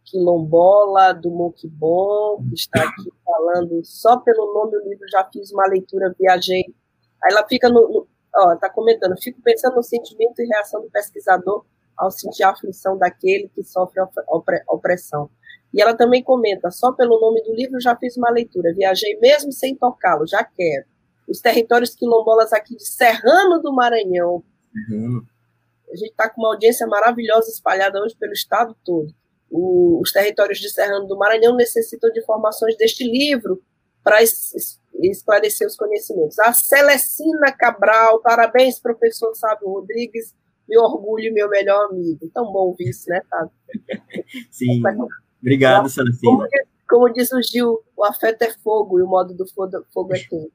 Quilombola, 0.06 1.12
do 1.12 1.30
Moquibon, 1.30 2.42
que 2.48 2.54
está 2.54 2.82
aqui 2.82 3.10
falando, 3.24 3.84
só 3.84 4.18
pelo 4.18 4.54
nome 4.54 4.72
do 4.72 4.88
livro 4.88 5.04
já 5.10 5.28
fiz 5.32 5.52
uma 5.52 5.66
leitura, 5.66 6.14
viajei. 6.18 6.64
Aí 7.22 7.32
ela 7.32 7.46
fica 7.46 7.68
no, 7.68 7.88
no 7.88 8.08
ó, 8.34 8.56
tá 8.56 8.70
comentando, 8.70 9.14
fico 9.20 9.40
pensando 9.42 9.76
no 9.76 9.82
sentimento 9.82 10.40
e 10.40 10.46
reação 10.46 10.82
do 10.82 10.90
pesquisador 10.90 11.64
ao 11.96 12.10
sentir 12.10 12.44
a 12.44 12.50
aflição 12.50 12.96
daquele 12.98 13.48
que 13.54 13.62
sofre 13.64 14.00
opressão. 14.68 15.30
E 15.72 15.80
ela 15.80 15.94
também 15.94 16.22
comenta, 16.22 16.70
só 16.70 16.92
pelo 16.92 17.20
nome 17.20 17.42
do 17.42 17.54
livro 17.54 17.80
já 17.80 17.96
fiz 17.96 18.16
uma 18.16 18.30
leitura, 18.30 18.74
viajei 18.74 19.18
mesmo 19.18 19.52
sem 19.52 19.74
tocá-lo, 19.74 20.26
já 20.26 20.44
quero. 20.44 20.86
Os 21.28 21.40
territórios 21.40 21.94
quilombolas 21.94 22.52
aqui 22.52 22.76
de 22.76 22.86
Serrano 22.86 23.60
do 23.60 23.74
Maranhão. 23.74 24.44
Uhum. 24.74 25.24
A 25.90 25.96
gente 25.96 26.10
está 26.10 26.28
com 26.28 26.42
uma 26.42 26.52
audiência 26.52 26.86
maravilhosa 26.86 27.50
espalhada 27.50 28.00
hoje 28.00 28.16
pelo 28.16 28.32
estado 28.32 28.76
todo. 28.84 29.12
Os 29.58 30.12
territórios 30.12 30.58
de 30.58 30.70
Serrano 30.70 31.06
do 31.06 31.16
Maranhão 31.16 31.56
necessitam 31.56 32.10
de 32.12 32.20
informações 32.20 32.76
deste 32.76 33.04
livro 33.04 33.62
para 34.04 34.22
es, 34.22 34.78
esclarecer 35.02 35.66
os 35.66 35.76
conhecimentos. 35.76 36.38
A 36.38 36.52
Celecina 36.52 37.52
Cabral, 37.58 38.20
parabéns, 38.20 38.78
professor 38.78 39.34
Sábio 39.34 39.68
Rodrigues, 39.68 40.34
meu 40.68 40.82
orgulho, 40.82 41.32
meu 41.32 41.48
melhor 41.48 41.86
amigo. 41.90 42.30
Tão 42.34 42.52
bom 42.52 42.68
ouvir 42.68 42.90
isso, 42.90 43.08
né, 43.08 43.20
Sábio? 43.30 43.50
Sim, 44.50 44.82
obrigado, 45.40 45.88
Celecina. 45.88 46.30
Como, 46.30 46.48
como, 46.88 47.12
diz 47.12 47.32
o 47.32 47.40
Gil, 47.42 47.80
o 47.96 48.04
afeto 48.04 48.42
é 48.42 48.52
fogo 48.62 48.98
e 48.98 49.02
o 49.02 49.06
modo 49.06 49.34
do 49.34 49.46
fogo, 49.48 50.14
é 50.14 50.18
quente. 50.18 50.52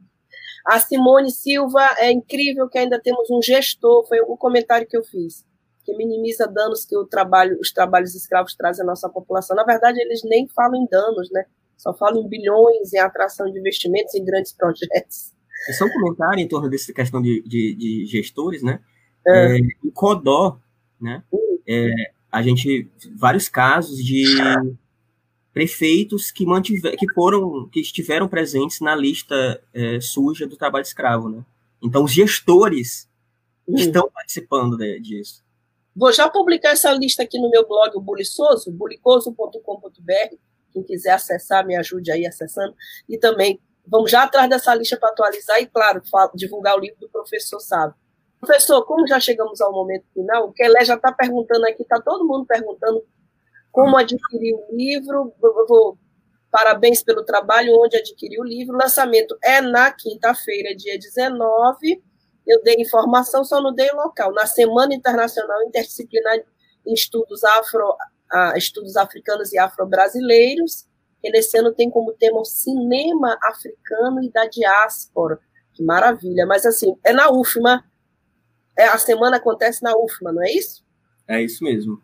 A 0.66 0.80
Simone 0.80 1.32
Silva, 1.32 1.96
é 1.98 2.12
incrível 2.12 2.70
que 2.70 2.78
ainda 2.78 3.02
temos 3.02 3.30
um 3.32 3.42
gestor, 3.42 4.08
foi 4.08 4.20
o 4.22 4.38
comentário 4.38 4.88
que 4.88 4.96
eu 4.96 5.04
fiz, 5.04 5.44
que 5.84 5.96
minimiza 5.96 6.48
danos 6.48 6.86
que 6.86 6.96
o 6.96 7.06
trabalho, 7.06 7.58
os 7.60 7.72
trabalhos 7.72 8.16
escravos 8.16 8.56
trazem 8.56 8.84
à 8.84 8.88
nossa 8.88 9.10
população. 9.10 9.56
Na 9.56 9.64
verdade, 9.64 10.00
eles 10.00 10.22
nem 10.24 10.48
falam 10.48 10.82
em 10.82 10.88
danos, 10.88 11.30
né? 11.32 11.46
Só 11.78 11.94
falam 11.94 12.22
em 12.22 12.30
bilhões, 12.30 12.94
em 12.94 13.00
atração 13.00 13.52
de 13.52 13.60
investimentos 13.60 14.14
em 14.14 14.24
grandes 14.24 14.54
projetos. 14.54 15.34
É 15.68 15.74
só 15.74 15.86
um 15.86 15.90
comentário 15.90 16.40
em 16.40 16.48
torno 16.48 16.70
dessa 16.70 16.94
questão 16.94 17.22
de, 17.22 17.42
de, 17.44 17.76
de 17.76 18.06
gestores, 18.06 18.64
né? 18.64 18.80
É. 19.28 19.58
É, 19.58 19.60
o 19.84 19.92
CODó, 19.92 20.60
né? 21.00 21.24
É, 21.68 21.90
a 22.32 22.42
gente, 22.42 22.90
vários 23.16 23.48
casos 23.50 23.98
de 24.04 24.24
prefeitos 25.54 26.32
que 26.32 26.46
mantiver, 26.46 26.96
que 26.98 27.12
foram, 27.14 27.68
que 27.70 27.82
estiveram 27.82 28.28
presentes 28.28 28.80
na 28.80 28.96
lista 28.96 29.62
é, 29.74 30.00
suja 30.00 30.48
do 30.48 30.56
trabalho 30.56 30.84
escravo, 30.84 31.30
né? 31.30 31.44
Então, 31.82 32.04
os 32.04 32.12
gestores 32.12 33.10
hum. 33.68 33.76
estão 33.76 34.10
participando 34.10 34.78
de, 34.78 35.00
disso. 35.00 35.44
Vou 35.96 36.12
já 36.12 36.30
publicar 36.30 36.70
essa 36.70 36.92
lista 36.92 37.24
aqui 37.24 37.40
no 37.40 37.50
meu 37.50 37.68
blog, 37.68 37.96
o 37.98 38.02
Bulicoso, 38.02 38.72
bulicoso.com.br. 38.72 40.36
Quem 40.72 40.84
quiser 40.84 41.12
acessar, 41.12 41.66
me 41.66 41.76
ajude 41.76 42.12
aí 42.12 42.26
acessando. 42.26 42.74
E 43.10 43.18
também, 43.18 43.60
vamos 43.86 44.10
já 44.10 44.24
atrás 44.24 44.50
dessa 44.50 44.74
lista 44.74 44.98
para 44.98 45.10
atualizar 45.10 45.62
e, 45.62 45.68
claro, 45.68 46.02
divulgar 46.34 46.78
o 46.78 46.80
livro 46.80 47.00
do 47.00 47.10
professor 47.10 47.60
Sábio. 47.60 47.96
Professor, 48.40 48.84
como 48.86 49.06
já 49.06 49.20
chegamos 49.20 49.62
ao 49.62 49.72
momento 49.72 50.06
final, 50.14 50.48
o 50.48 50.54
Kelé 50.54 50.84
já 50.84 50.96
está 50.96 51.12
perguntando 51.12 51.66
aqui, 51.68 51.84
está 51.84 52.02
todo 52.02 52.26
mundo 52.26 52.46
perguntando 52.46 53.04
como 53.72 53.98
adquirir 53.98 54.56
o 54.56 54.76
livro. 54.76 55.34
Vou, 55.68 55.98
parabéns 56.50 57.04
pelo 57.04 57.24
trabalho, 57.24 57.80
onde 57.80 57.98
adquirir 57.98 58.40
o 58.40 58.44
livro. 58.44 58.74
O 58.74 58.80
lançamento 58.80 59.38
é 59.44 59.62
na 59.62 59.92
quinta-feira, 59.92 60.76
dia 60.76 60.98
19. 60.98 62.02
Eu 62.48 62.62
dei 62.64 62.76
informação, 62.80 63.44
só 63.44 63.62
não 63.62 63.74
dei 63.74 63.92
local. 63.92 64.34
Na 64.34 64.46
Semana 64.46 64.94
Internacional 64.94 65.62
Interdisciplinar 65.64 66.38
em 66.86 66.94
Estudos, 66.94 67.44
Afro, 67.44 67.96
Estudos 68.56 68.96
Africanos 68.96 69.54
e 69.54 69.60
Afro-Brasileiros, 69.60 70.88
que 71.22 71.30
nesse 71.30 71.58
ano 71.58 71.74
tem 71.74 71.90
como 71.90 72.14
tema 72.14 72.40
o 72.40 72.46
cinema 72.46 73.38
africano 73.44 74.24
e 74.24 74.32
da 74.32 74.46
diáspora. 74.48 75.40
Que 75.74 75.84
maravilha. 75.84 76.46
Mas, 76.46 76.66
assim, 76.66 76.96
é 77.04 77.14
na 77.14 77.30
UFMA. 77.30 77.84
É, 78.78 78.86
a 78.86 78.98
semana 78.98 79.38
acontece 79.38 79.84
na 79.84 79.96
UFMA, 79.96 80.32
não 80.32 80.44
é 80.44 80.52
isso? 80.52 80.84
É 81.28 81.42
isso 81.42 81.64
mesmo. 81.64 82.02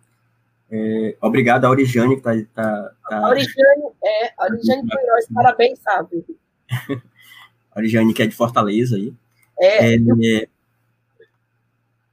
É, 0.70 1.18
obrigado 1.22 1.66
a 1.66 1.70
Orijane, 1.70 2.22
que 2.22 2.30
está. 2.30 2.34
Tá, 2.54 2.92
tá... 3.10 3.18
A 3.18 3.30
Orijane, 3.30 3.84
é, 4.04 4.34
a 4.38 4.46
Orijane 4.46 4.88
Queiroz, 4.88 5.28
parabéns, 5.34 5.80
sabe? 5.80 6.26
a 7.72 7.80
Orijane, 7.80 8.14
que 8.14 8.22
é 8.22 8.28
de 8.28 8.36
Fortaleza 8.36 8.96
aí. 8.96 9.14
É. 9.60 9.96
é, 9.96 10.48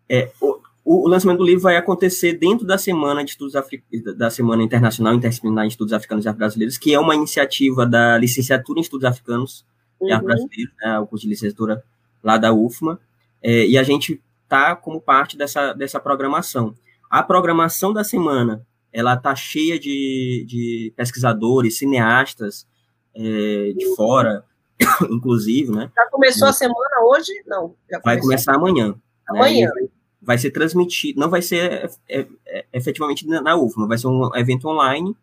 é, 0.08 0.32
o, 0.40 0.58
o, 0.84 1.08
lançamento 1.08 1.38
do 1.38 1.44
livro 1.44 1.62
vai 1.62 1.76
acontecer 1.76 2.34
dentro 2.34 2.66
da 2.66 2.78
semana 2.78 3.24
de 3.24 3.30
estudos 3.30 3.56
Afri... 3.56 3.82
da 4.16 4.30
semana 4.30 4.62
internacional 4.62 5.14
interdisciplinar 5.14 5.64
em 5.64 5.68
estudos 5.68 5.92
africanos 5.92 6.26
e 6.26 6.32
brasileiros, 6.32 6.78
que 6.78 6.94
é 6.94 6.98
uma 6.98 7.14
iniciativa 7.14 7.86
da 7.86 8.18
licenciatura 8.18 8.78
em 8.78 8.82
estudos 8.82 9.04
africanos 9.04 9.64
uhum. 10.00 10.08
e 10.08 10.20
brasileiros, 10.20 10.74
né, 10.82 10.98
o 10.98 11.06
curso 11.06 11.24
de 11.24 11.30
licenciatura 11.30 11.82
lá 12.22 12.38
da 12.38 12.52
UFMA, 12.52 12.98
é, 13.42 13.66
e 13.66 13.76
a 13.76 13.82
gente 13.82 14.20
tá 14.48 14.74
como 14.76 15.00
parte 15.00 15.36
dessa 15.36 15.72
dessa 15.72 16.00
programação. 16.00 16.74
A 17.10 17.22
programação 17.22 17.92
da 17.92 18.02
semana, 18.02 18.66
ela 18.92 19.16
tá 19.16 19.34
cheia 19.34 19.78
de, 19.78 20.44
de 20.46 20.92
pesquisadores, 20.96 21.78
cineastas 21.78 22.66
é, 23.14 23.72
de 23.76 23.94
fora, 23.94 24.44
inclusive, 25.10 25.70
né? 25.72 25.90
Já 25.94 26.06
começou 26.10 26.48
a 26.48 26.52
semana 26.52 27.04
hoje? 27.04 27.32
Não. 27.46 27.74
vai 28.04 28.18
começar 28.18 28.54
amanhã. 28.54 28.88
Né? 28.88 28.94
Amanhã. 29.28 29.70
Né? 29.74 29.88
Vai 30.20 30.38
ser 30.38 30.50
transmitido, 30.50 31.20
não 31.20 31.28
vai 31.28 31.42
ser 31.42 31.90
é, 32.08 32.26
é, 32.46 32.64
efetivamente 32.72 33.26
na 33.26 33.56
UFMA, 33.56 33.86
vai 33.86 33.98
ser 33.98 34.06
um 34.06 34.34
evento 34.34 34.66
online, 34.66 35.14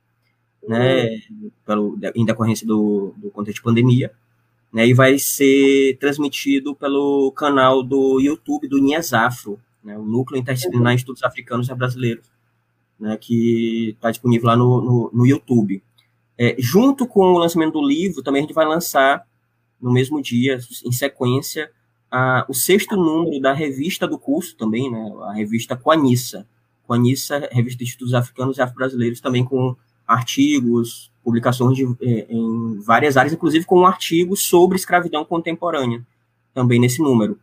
né, 0.68 1.20
uhum. 1.30 1.52
pelo, 1.66 2.00
em 2.14 2.24
decorrência 2.24 2.68
do, 2.68 3.14
do 3.18 3.32
contexto 3.32 3.58
de 3.58 3.64
pandemia, 3.64 4.12
né, 4.72 4.88
e 4.88 4.94
vai 4.94 5.18
ser 5.18 5.98
transmitido 6.00 6.76
pelo 6.76 7.32
canal 7.32 7.82
do 7.82 8.20
YouTube 8.20 8.68
do 8.68 8.80
Niesafro, 8.80 9.60
né, 9.84 9.98
o 9.98 10.04
Núcleo 10.04 10.40
Interdisciplinar 10.40 10.92
uhum. 10.92 10.96
de 10.96 11.02
Estudos 11.02 11.24
Africanos 11.24 11.68
e 11.68 11.74
Brasileiros, 11.74 12.32
né, 13.00 13.18
que 13.18 13.96
está 13.96 14.12
disponível 14.12 14.48
lá 14.48 14.56
no, 14.56 14.82
no, 14.82 15.12
no 15.12 15.26
YouTube. 15.26 15.82
É, 16.38 16.56
junto 16.58 17.08
com 17.08 17.34
o 17.34 17.38
lançamento 17.38 17.74
do 17.74 17.88
livro, 17.88 18.24
também 18.24 18.40
a 18.40 18.44
gente 18.44 18.54
vai 18.54 18.66
lançar, 18.66 19.26
no 19.82 19.92
mesmo 19.92 20.22
dia, 20.22 20.60
em 20.86 20.92
sequência, 20.92 21.72
a, 22.10 22.46
o 22.48 22.54
sexto 22.54 22.96
número 22.96 23.42
da 23.42 23.54
revista 23.54 24.08
do 24.08 24.20
curso 24.20 24.56
também, 24.56 24.92
né, 24.92 25.12
a 25.24 25.34
revista 25.34 25.76
Coanissa. 25.76 26.48
Coanissa, 26.84 27.48
revista 27.52 27.84
de 27.84 27.90
estudos 27.90 28.14
africanos 28.14 28.58
e 28.58 28.62
afro-brasileiros, 28.62 29.22
também 29.22 29.46
com 29.46 29.76
artigos, 30.06 31.12
publicações 31.24 31.78
de, 31.78 31.86
é, 32.02 32.28
em 32.30 32.80
várias 32.82 33.16
áreas, 33.16 33.34
inclusive 33.34 33.66
com 33.66 33.80
um 33.80 33.86
artigo 33.86 34.36
sobre 34.36 34.76
escravidão 34.76 35.24
contemporânea, 35.24 36.06
também 36.54 36.80
nesse 36.80 37.02
número 37.02 37.40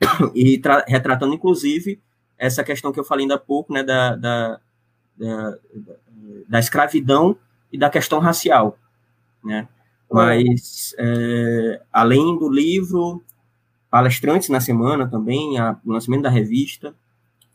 e 0.34 0.60
retratando, 0.88 1.34
inclusive, 1.34 2.00
essa 2.36 2.64
questão 2.64 2.90
que 2.92 2.98
eu 2.98 3.04
falei 3.04 3.24
ainda 3.24 3.36
há 3.36 3.38
pouco, 3.38 3.72
né, 3.72 3.84
da, 3.84 4.16
da, 4.16 4.60
da, 5.16 5.58
da 6.48 6.58
escravidão 6.58 7.36
e 7.72 7.78
da 7.78 7.88
questão 7.88 8.18
racial, 8.18 8.76
né? 9.44 9.68
Mas, 10.12 10.94
é, 10.98 11.82
além 11.92 12.38
do 12.38 12.50
livro, 12.50 13.22
palestrantes 13.90 14.48
na 14.48 14.60
semana 14.60 15.08
também, 15.08 15.58
a, 15.58 15.78
o 15.84 15.92
lançamento 15.92 16.22
da 16.22 16.30
revista, 16.30 16.94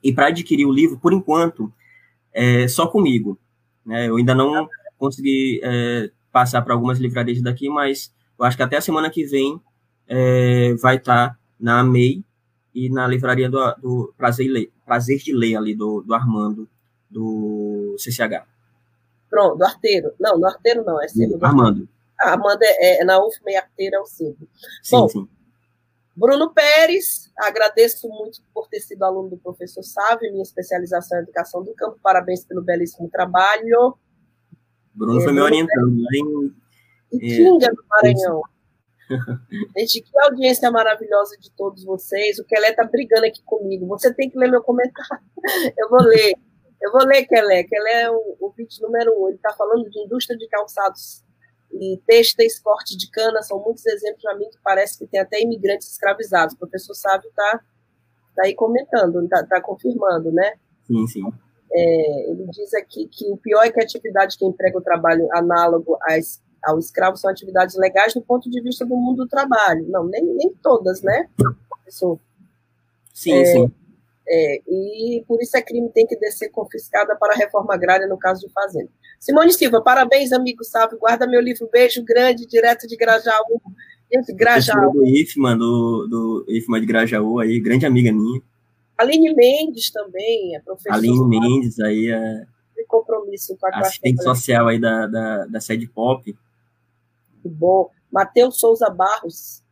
e 0.04 0.14
para 0.14 0.28
adquirir 0.28 0.66
o 0.66 0.72
livro, 0.72 0.98
por 1.00 1.14
enquanto, 1.14 1.72
é 2.34 2.68
só 2.68 2.88
comigo, 2.88 3.38
né? 3.86 4.08
Eu 4.10 4.18
ainda 4.18 4.36
não 4.36 4.68
consegui 4.98 5.60
é, 5.64 6.10
passar 6.32 6.62
para 6.62 6.74
algumas 6.74 7.00
livrarias 7.00 7.42
daqui, 7.42 7.70
mas 7.70 8.14
eu 8.38 8.46
acho 8.46 8.58
que 8.58 8.64
até 8.64 8.78
a 8.78 8.82
semana 8.82 9.10
que 9.10 9.24
vem 9.26 9.60
é, 10.08 10.74
vai 10.76 10.98
estar 10.98 11.30
tá 11.30 11.38
na 11.60 11.84
MEI, 11.84 12.24
e 12.78 12.90
na 12.92 13.08
livraria 13.08 13.50
do, 13.50 13.74
do 13.82 14.14
Prazer, 14.16 14.72
Prazer 14.86 15.18
de 15.18 15.34
Ler, 15.34 15.56
ali, 15.56 15.74
do, 15.74 16.04
do 16.04 16.14
Armando, 16.14 16.70
do 17.10 17.96
CCH. 17.98 18.46
Pronto, 19.28 19.58
do 19.58 19.66
Arteiro. 19.66 20.12
Não, 20.20 20.40
do 20.40 20.46
Arteiro 20.46 20.86
não, 20.86 21.02
é 21.02 21.08
símbolo. 21.08 21.44
Armando. 21.44 21.90
Ah, 22.20 22.32
Armando 22.32 22.64
é, 22.64 23.02
é, 23.02 23.06
na 23.06 23.24
UFMA 23.24 23.52
e 23.52 23.56
Arteiro 23.56 23.96
é 23.96 24.00
o 24.00 24.06
símbolo. 24.06 24.50
Sim, 24.82 24.98
Bom, 24.98 25.10
sim. 25.10 25.30
Bruno 26.16 26.52
Pérez, 26.52 27.32
agradeço 27.38 28.10
muito 28.10 28.42
por 28.52 28.68
ter 28.68 28.80
sido 28.80 29.04
aluno 29.04 29.30
do 29.30 29.38
professor 29.38 29.84
Sávio, 29.84 30.32
minha 30.32 30.42
especialização 30.42 31.20
em 31.20 31.22
educação 31.22 31.64
do 31.64 31.76
campo. 31.76 32.00
Parabéns 32.02 32.44
pelo 32.44 32.64
belíssimo 32.64 33.08
trabalho. 33.08 33.96
Bruno 34.96 35.20
é, 35.20 35.24
foi 35.24 35.32
me 35.32 35.42
orientando 35.42 35.96
lá 35.96 36.10
em. 36.16 36.56
Itinga, 37.14 37.68
é, 37.68 37.70
do 37.70 37.86
Maranhão. 37.88 38.42
Gente, 39.78 40.02
que 40.02 40.20
audiência 40.22 40.72
maravilhosa 40.72 41.38
de 41.38 41.52
todos 41.52 41.86
vocês. 41.86 42.40
O 42.40 42.46
Kelé 42.46 42.74
tá 42.74 42.84
brigando 42.84 43.28
aqui 43.28 43.44
comigo. 43.46 43.86
Você 43.86 44.12
tem 44.12 44.28
que 44.28 44.40
ler 44.40 44.50
meu 44.50 44.64
comentário. 44.64 45.24
Eu 45.78 45.88
vou 45.88 46.02
ler. 46.02 46.34
Eu 46.82 46.92
vou 46.92 47.06
ler, 47.06 47.26
Kelé. 47.26 47.64
Kelé 47.64 48.02
é 48.02 48.12
o, 48.12 48.38
o 48.40 48.52
vídeo 48.58 48.82
número 48.82 49.14
um. 49.22 49.28
Ele 49.28 49.38
está 49.38 49.54
falando 49.54 49.88
de 49.88 50.00
indústria 50.00 50.36
de 50.36 50.48
calçados 50.48 51.24
e 51.72 52.02
têxteis, 52.06 52.60
corte 52.60 52.98
de 52.98 53.10
cana. 53.12 53.42
São 53.42 53.60
muitos 53.60 53.86
exemplos 53.86 54.22
para 54.22 54.38
mim 54.38 54.50
que 54.50 54.58
parece 54.64 54.98
que 54.98 55.08
tem 55.08 55.20
até 55.20 55.42
imigrantes 55.42 55.92
escravizados. 55.92 56.56
O 56.56 56.60
professor 56.60 56.94
Sávio 56.94 57.30
está 57.30 57.62
tá 58.36 58.44
aí 58.46 58.56
comentando, 58.56 59.24
está 59.24 59.46
tá 59.46 59.62
confirmando, 59.62 60.32
né? 60.32 60.54
Sim, 60.86 61.08
sim. 61.08 61.24
É, 61.72 62.30
ele 62.30 62.48
diz 62.52 62.74
aqui 62.74 63.08
que 63.12 63.30
o 63.32 63.38
pior 63.38 63.64
é 63.64 63.72
que 63.72 63.80
a 63.80 63.84
atividade 63.84 64.38
que 64.38 64.46
emprega 64.46 64.78
o 64.78 64.84
trabalho 64.84 65.28
análogo 65.34 65.98
às 66.02 66.42
ao 66.64 66.80
escravo 66.80 67.16
são 67.16 67.30
atividades 67.30 67.76
legais 67.78 68.14
do 68.14 68.22
ponto 68.22 68.50
de 68.50 68.62
vista 68.62 68.86
do 68.86 68.96
mundo 68.96 69.24
do 69.24 69.28
trabalho. 69.28 69.86
Não, 69.88 70.06
nem, 70.06 70.24
nem 70.24 70.54
todas, 70.62 71.02
né, 71.02 71.30
professor? 71.70 72.20
Sim, 73.14 73.34
é, 73.34 73.46
sim. 73.46 73.72
É, 74.30 74.62
e 74.68 75.24
por 75.28 75.42
isso 75.42 75.58
a 75.58 75.62
crime 75.62 75.90
tem 75.94 76.06
que 76.06 76.18
ser 76.32 76.50
confiscada 76.50 77.16
para 77.16 77.34
a 77.34 77.38
reforma 77.38 77.74
agrária 77.74 78.08
no 78.08 78.18
caso 78.18 78.46
de 78.46 78.52
fazenda. 78.52 78.90
Simone 79.20 79.54
Silva, 79.54 79.82
parabéns, 79.82 80.32
amigo 80.32 80.64
Salve. 80.64 80.98
Guarda 80.98 81.26
meu 81.26 81.42
livro, 81.42 81.70
beijo 81.72 82.04
grande, 82.04 82.46
direto 82.46 82.88
de 82.88 82.98
Grajaú. 82.98 83.62
Gente, 84.14 84.34
Grajaú. 84.34 84.92
Do 84.92 85.06
IFMA, 85.06 85.56
do, 85.56 86.08
do 86.08 86.46
IFMA 86.50 86.80
de 86.80 86.86
Grajaú, 86.86 87.40
aí, 87.40 87.60
grande 87.60 87.86
amiga 87.86 88.12
minha. 88.12 88.42
Aline 88.98 89.34
Mendes 89.34 89.92
também, 89.92 90.56
é 90.56 90.60
professora. 90.60 90.96
Aline 90.96 91.28
Mendes, 91.28 91.80
aí 91.80 92.10
é. 92.10 92.46
De 92.76 92.86
compromisso 92.86 93.56
com 93.60 93.68
a 93.68 93.80
Assistente 93.80 94.24
social 94.24 94.68
aí 94.68 94.80
da, 94.80 95.08
da, 95.08 95.46
da 95.46 95.62
sede 95.62 95.88
pop 95.88 96.36
muito 97.48 97.50
bom. 97.50 97.90
Matheus 98.12 98.60
Souza 98.60 98.90
Barros, 98.90 99.64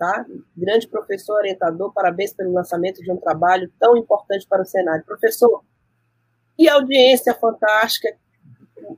tá? 0.00 0.24
grande 0.56 0.88
professor 0.88 1.34
orientador, 1.34 1.92
parabéns 1.92 2.32
pelo 2.32 2.54
lançamento 2.54 3.02
de 3.02 3.12
um 3.12 3.18
trabalho 3.18 3.70
tão 3.78 3.98
importante 3.98 4.46
para 4.48 4.62
o 4.62 4.64
Senado. 4.64 5.04
Professor, 5.04 5.62
que 6.56 6.66
audiência 6.66 7.34
fantástica, 7.34 8.08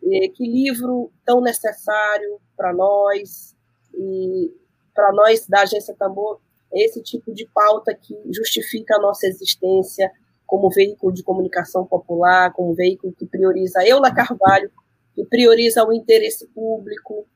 que 0.00 0.46
livro 0.46 1.10
tão 1.24 1.40
necessário 1.40 2.40
para 2.56 2.72
nós, 2.72 3.52
e 3.92 4.54
para 4.94 5.12
nós 5.12 5.44
da 5.48 5.62
Agência 5.62 5.92
Tambor, 5.98 6.40
esse 6.72 7.02
tipo 7.02 7.34
de 7.34 7.46
pauta 7.52 7.92
que 7.92 8.14
justifica 8.30 8.96
a 8.96 9.00
nossa 9.00 9.26
existência 9.26 10.08
como 10.46 10.70
veículo 10.70 11.12
de 11.12 11.24
comunicação 11.24 11.84
popular, 11.84 12.52
como 12.52 12.74
veículo 12.74 13.12
que 13.12 13.26
prioriza 13.26 13.84
Eula 13.84 14.14
Carvalho, 14.14 14.70
que 15.14 15.24
prioriza 15.24 15.84
o 15.84 15.92
interesse 15.92 16.46
público, 16.46 17.26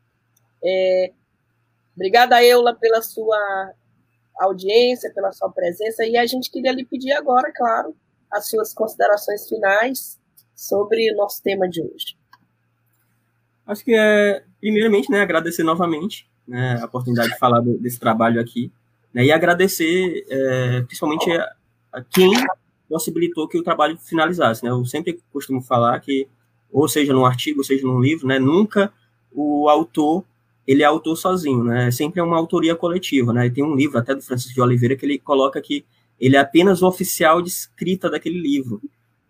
é, 0.64 1.12
obrigada, 1.96 2.42
Eula, 2.44 2.74
pela 2.74 3.02
sua 3.02 3.72
audiência, 4.38 5.12
pela 5.12 5.32
sua 5.32 5.50
presença. 5.50 6.04
E 6.04 6.16
a 6.16 6.26
gente 6.26 6.50
queria 6.50 6.72
lhe 6.72 6.84
pedir 6.84 7.12
agora, 7.12 7.50
claro, 7.54 7.96
as 8.30 8.48
suas 8.48 8.72
considerações 8.72 9.48
finais 9.48 10.20
sobre 10.54 11.12
o 11.12 11.16
nosso 11.16 11.42
tema 11.42 11.68
de 11.68 11.82
hoje. 11.82 12.16
Acho 13.66 13.84
que 13.84 13.94
é, 13.94 14.44
primeiramente, 14.60 15.10
né, 15.10 15.20
agradecer 15.20 15.64
novamente 15.64 16.28
né, 16.46 16.78
a 16.80 16.84
oportunidade 16.84 17.32
de 17.32 17.38
falar 17.38 17.60
desse 17.60 17.98
trabalho 17.98 18.40
aqui, 18.40 18.70
né, 19.12 19.24
e 19.24 19.32
agradecer 19.32 20.24
é, 20.30 20.82
principalmente 20.82 21.30
a, 21.32 21.52
a, 21.92 22.02
quem 22.02 22.30
possibilitou 22.88 23.48
que 23.48 23.58
o 23.58 23.62
trabalho 23.64 23.98
finalizasse. 23.98 24.62
Né? 24.64 24.70
Eu 24.70 24.84
sempre 24.84 25.20
costumo 25.32 25.60
falar 25.60 25.98
que, 26.00 26.28
ou 26.70 26.88
seja 26.88 27.12
num 27.12 27.26
artigo, 27.26 27.58
ou 27.58 27.64
seja 27.64 27.84
num 27.84 28.00
livro, 28.00 28.28
né, 28.28 28.38
nunca 28.38 28.92
o 29.32 29.68
autor 29.68 30.24
ele 30.66 30.82
é 30.82 30.86
autor 30.86 31.16
sozinho, 31.16 31.62
né? 31.62 31.90
Sempre 31.90 32.20
é 32.20 32.22
uma 32.22 32.36
autoria 32.36 32.74
coletiva, 32.74 33.32
né? 33.32 33.46
E 33.46 33.50
tem 33.50 33.62
um 33.62 33.74
livro 33.74 33.98
até 33.98 34.14
do 34.14 34.22
Francisco 34.22 34.54
de 34.54 34.60
Oliveira 34.60 34.96
que 34.96 35.06
ele 35.06 35.18
coloca 35.18 35.60
que 35.60 35.84
ele 36.18 36.36
é 36.36 36.40
apenas 36.40 36.82
o 36.82 36.88
oficial 36.88 37.40
de 37.40 37.48
escrita 37.48 38.10
daquele 38.10 38.40
livro, 38.40 38.80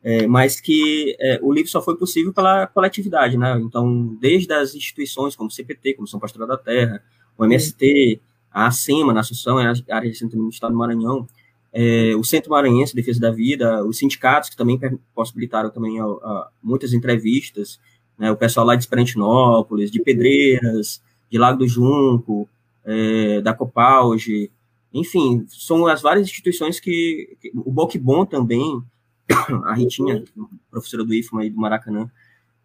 é, 0.03 0.27
mas 0.27 0.61
que 0.61 1.17
é, 1.21 1.39
o 1.43 1.53
livro 1.53 1.71
só 1.71 1.83
foi 1.83 1.97
possível 1.97 2.33
pela 2.33 2.67
coletividade, 2.69 3.37
né? 3.37 3.59
Então, 3.61 4.17
desde 4.21 4.53
as 4.53 4.75
instituições 4.75 5.37
como 5.37 5.51
CPT, 5.51 5.95
como 5.95 6.07
São 6.07 6.21
Pastora 6.21 6.47
da 6.47 6.57
Terra, 6.57 7.03
o 7.37 7.45
MST, 7.45 8.21
a 8.51 8.69
ASEMA, 8.69 9.13
na 9.13 9.21
Assunção, 9.21 9.59
a 9.59 9.69
área 9.69 10.09
de 10.09 10.17
assentamento 10.17 10.49
do 10.49 10.49
Estado 10.49 10.73
do 10.73 10.79
Maranhão, 10.79 11.27
é, 11.73 12.15
o 12.17 12.25
Centro 12.25 12.53
Maranhense 12.53 12.95
de 12.95 13.03
Defesa 13.03 13.21
da 13.21 13.31
Vida, 13.31 13.85
os 13.85 13.99
sindicatos 13.99 14.49
que 14.49 14.57
também 14.57 14.81
possibilitaram 15.15 15.71
também 15.71 16.01
a, 16.01 16.05
a, 16.05 16.49
muitas 16.63 16.95
entrevistas, 16.95 17.79
né? 18.19 18.31
O 18.31 18.37
pessoal 18.37 18.65
lá 18.65 18.75
de 18.75 18.83
Esperantinópolis, 18.83 19.91
de 19.91 20.01
Pedreiras, 20.01 21.03
de 21.31 21.39
Lago 21.39 21.59
do 21.59 21.69
Junco, 21.69 22.49
é, 22.85 23.41
da 23.41 23.53
Copauge, 23.53 24.51
enfim, 24.93 25.45
são 25.49 25.87
as 25.87 26.01
várias 26.01 26.27
instituições 26.27 26.81
que, 26.81 27.37
que 27.41 27.53
o 27.55 27.71
Boquibon 27.71 28.25
também, 28.25 28.83
a 29.65 29.75
Ritinha, 29.75 30.25
professora 30.71 31.05
do 31.05 31.13
IFMA 31.13 31.45
e 31.45 31.51
do 31.51 31.61
Maracanã, 31.61 32.11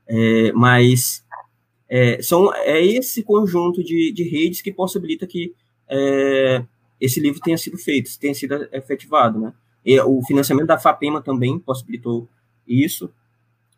é, 0.08 0.52
mas 0.54 1.26
é, 1.90 2.22
são, 2.22 2.54
é 2.54 2.86
esse 2.86 3.24
conjunto 3.24 3.84
de, 3.84 4.12
de 4.12 4.24
redes 4.24 4.62
que 4.62 4.72
possibilita 4.72 5.26
que 5.26 5.54
é, 5.90 6.64
esse 7.00 7.20
livro 7.20 7.42
tenha 7.42 7.58
sido 7.58 7.78
feito, 7.78 8.18
tenha 8.20 8.34
sido 8.34 8.68
efetivado, 8.72 9.40
né? 9.40 9.54
E 9.84 10.00
o 10.00 10.22
financiamento 10.24 10.68
da 10.68 10.78
FAPEMA 10.78 11.22
também 11.22 11.58
possibilitou 11.58 12.30
isso, 12.68 13.12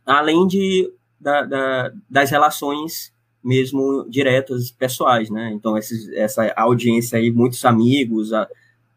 além 0.06 0.46
de, 0.46 0.92
da, 1.20 1.44
da, 1.44 1.94
das 2.10 2.30
relações 2.30 3.13
mesmo 3.44 4.06
diretas, 4.10 4.72
pessoais, 4.72 5.30
né? 5.30 5.52
Então, 5.54 5.78
esses, 5.78 6.10
essa 6.14 6.52
audiência 6.56 7.18
aí, 7.20 7.30
muitos 7.30 7.64
amigos, 7.66 8.32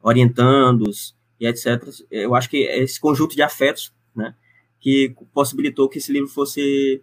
orientandos 0.03 1.17
e 1.41 1.47
etc. 1.47 1.83
Eu 2.11 2.35
acho 2.35 2.49
que 2.49 2.67
é 2.67 2.79
esse 2.79 3.01
conjunto 3.01 3.35
de 3.35 3.43
afetos, 3.43 3.93
né, 4.15 4.35
que 4.81 5.15
possibilitou 5.35 5.89
que 5.89 5.99
esse 5.99 6.13
livro 6.13 6.29
fosse 6.29 7.03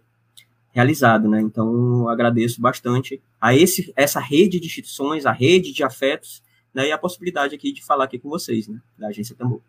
realizado, 0.72 1.28
né? 1.28 1.40
Então, 1.40 2.08
agradeço 2.08 2.60
bastante 2.60 3.22
a 3.40 3.54
esse, 3.54 3.92
essa 3.94 4.18
rede 4.18 4.58
de 4.58 4.66
instituições, 4.66 5.26
a 5.26 5.32
rede 5.32 5.72
de 5.72 5.84
afetos, 5.84 6.42
né, 6.72 6.88
e 6.88 6.92
a 6.92 6.98
possibilidade 6.98 7.54
aqui 7.54 7.72
de 7.72 7.84
falar 7.84 8.04
aqui 8.04 8.18
com 8.18 8.28
vocês, 8.28 8.66
né, 8.66 8.80
da 8.98 9.08
Agência 9.08 9.36
Tambor. 9.36 9.60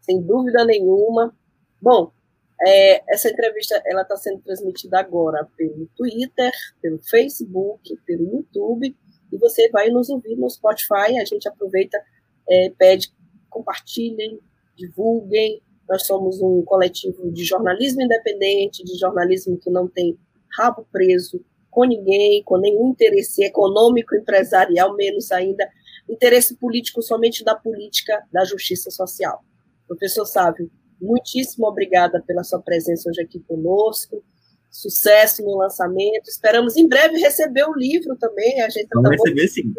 Sem 0.00 0.20
dúvida 0.20 0.64
nenhuma. 0.64 1.32
Bom, 1.80 2.12
é, 2.60 3.12
essa 3.12 3.28
entrevista 3.28 3.80
ela 3.86 4.02
está 4.02 4.16
sendo 4.16 4.40
transmitida 4.40 4.98
agora 4.98 5.48
pelo 5.56 5.86
Twitter, 5.96 6.52
pelo 6.80 6.98
Facebook, 7.02 7.96
pelo 8.06 8.24
YouTube, 8.24 8.96
e 9.32 9.38
você 9.38 9.68
vai 9.70 9.88
nos 9.90 10.08
ouvir 10.08 10.36
no 10.36 10.48
Spotify. 10.48 11.18
A 11.20 11.24
gente 11.24 11.48
aproveita, 11.48 12.00
é, 12.48 12.70
pede, 12.70 13.12
compartilhem, 13.50 14.38
divulguem. 14.76 15.60
Nós 15.88 16.06
somos 16.06 16.40
um 16.40 16.62
coletivo 16.62 17.30
de 17.32 17.44
jornalismo 17.44 18.02
independente, 18.02 18.84
de 18.84 18.96
jornalismo 18.96 19.58
que 19.58 19.70
não 19.70 19.88
tem 19.88 20.18
rabo 20.56 20.86
preso 20.90 21.44
com 21.70 21.84
ninguém, 21.84 22.42
com 22.44 22.56
nenhum 22.56 22.90
interesse 22.90 23.42
econômico, 23.42 24.14
empresarial, 24.14 24.94
menos 24.94 25.32
ainda 25.32 25.68
interesse 26.08 26.54
político 26.56 27.02
somente 27.02 27.42
da 27.42 27.54
política 27.54 28.22
da 28.32 28.44
justiça 28.44 28.90
social. 28.90 29.42
Professor 29.86 30.24
Sávio, 30.24 30.70
muitíssimo 31.04 31.66
obrigada 31.66 32.22
pela 32.26 32.42
sua 32.42 32.60
presença 32.60 33.08
hoje 33.08 33.22
aqui 33.22 33.40
conosco. 33.40 34.22
Sucesso 34.70 35.44
no 35.44 35.56
lançamento. 35.56 36.28
Esperamos 36.28 36.76
em 36.76 36.88
breve 36.88 37.16
receber 37.18 37.64
o 37.64 37.74
livro 37.74 38.16
também. 38.16 38.60
A 38.60 38.66
agência 38.66 38.88
Vamos 38.92 39.10
Tamor, 39.10 39.24
receber 39.24 39.48
sim. 39.48 39.74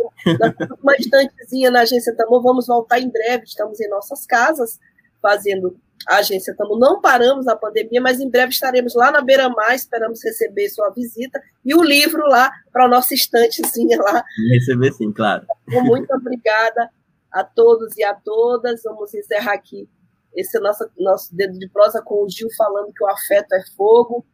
Uma 0.82 0.96
estantezinha 0.96 1.70
na 1.70 1.82
agência 1.82 2.16
Tamor. 2.16 2.42
Vamos 2.42 2.68
voltar 2.68 3.00
em 3.00 3.10
breve. 3.10 3.44
Estamos 3.44 3.80
em 3.82 3.90
nossas 3.90 4.26
casas 4.26 4.80
fazendo 5.22 5.78
a 6.08 6.20
agência 6.20 6.56
Tamor. 6.56 6.80
Não 6.80 7.02
paramos 7.02 7.46
na 7.46 7.58
pandemia, 7.58 8.00
mas 8.00 8.22
em 8.22 8.30
breve 8.30 8.54
estaremos 8.54 8.96
lá 8.96 9.12
na 9.12 9.20
Beira 9.20 9.50
Mar. 9.50 9.76
Esperamos 9.76 10.24
receber 10.24 10.70
sua 10.70 10.90
visita 10.92 11.42
e 11.66 11.76
o 11.76 11.84
livro 11.84 12.26
lá 12.30 12.50
para 12.72 12.86
a 12.86 12.88
nossa 12.88 13.14
estantezinha 13.14 13.98
lá. 14.00 14.24
Receber 14.54 14.94
sim, 14.94 15.12
claro. 15.12 15.46
Muito 15.68 16.10
obrigada 16.16 16.90
a 17.30 17.44
todos 17.44 17.98
e 17.98 18.04
a 18.06 18.14
todas. 18.14 18.82
Vamos 18.84 19.14
encerrar 19.14 19.56
aqui 19.56 19.90
esse 20.36 20.58
é 20.58 20.60
o 20.60 20.64
nosso, 20.64 20.90
nosso 20.98 21.36
dedo 21.36 21.58
de 21.58 21.70
prosa 21.70 22.02
com 22.02 22.24
o 22.24 22.30
Gil 22.30 22.48
falando 22.58 22.92
que 22.94 23.04
o 23.04 23.08
afeto 23.08 23.54
é 23.54 23.64
fogo 23.76 24.26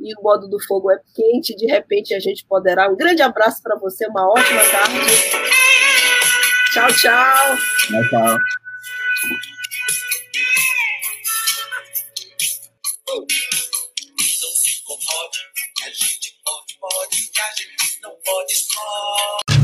e 0.00 0.12
o 0.18 0.22
modo 0.22 0.48
do 0.48 0.60
fogo 0.64 0.90
é 0.90 0.98
quente. 1.14 1.54
De 1.56 1.66
repente 1.66 2.14
a 2.14 2.20
gente 2.20 2.44
poderá. 2.46 2.90
Um 2.90 2.96
grande 2.96 3.22
abraço 3.22 3.62
para 3.62 3.78
você, 3.78 4.06
uma 4.06 4.28
ótima 4.28 4.60
tarde. 4.70 4.98
Tchau, 6.72 6.88
tchau. 6.88 7.56
Tchau, 7.88 8.08
tchau. 8.10 8.36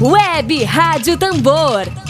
Web 0.00 0.64
Rádio 0.64 1.18
Tambor 1.18 2.09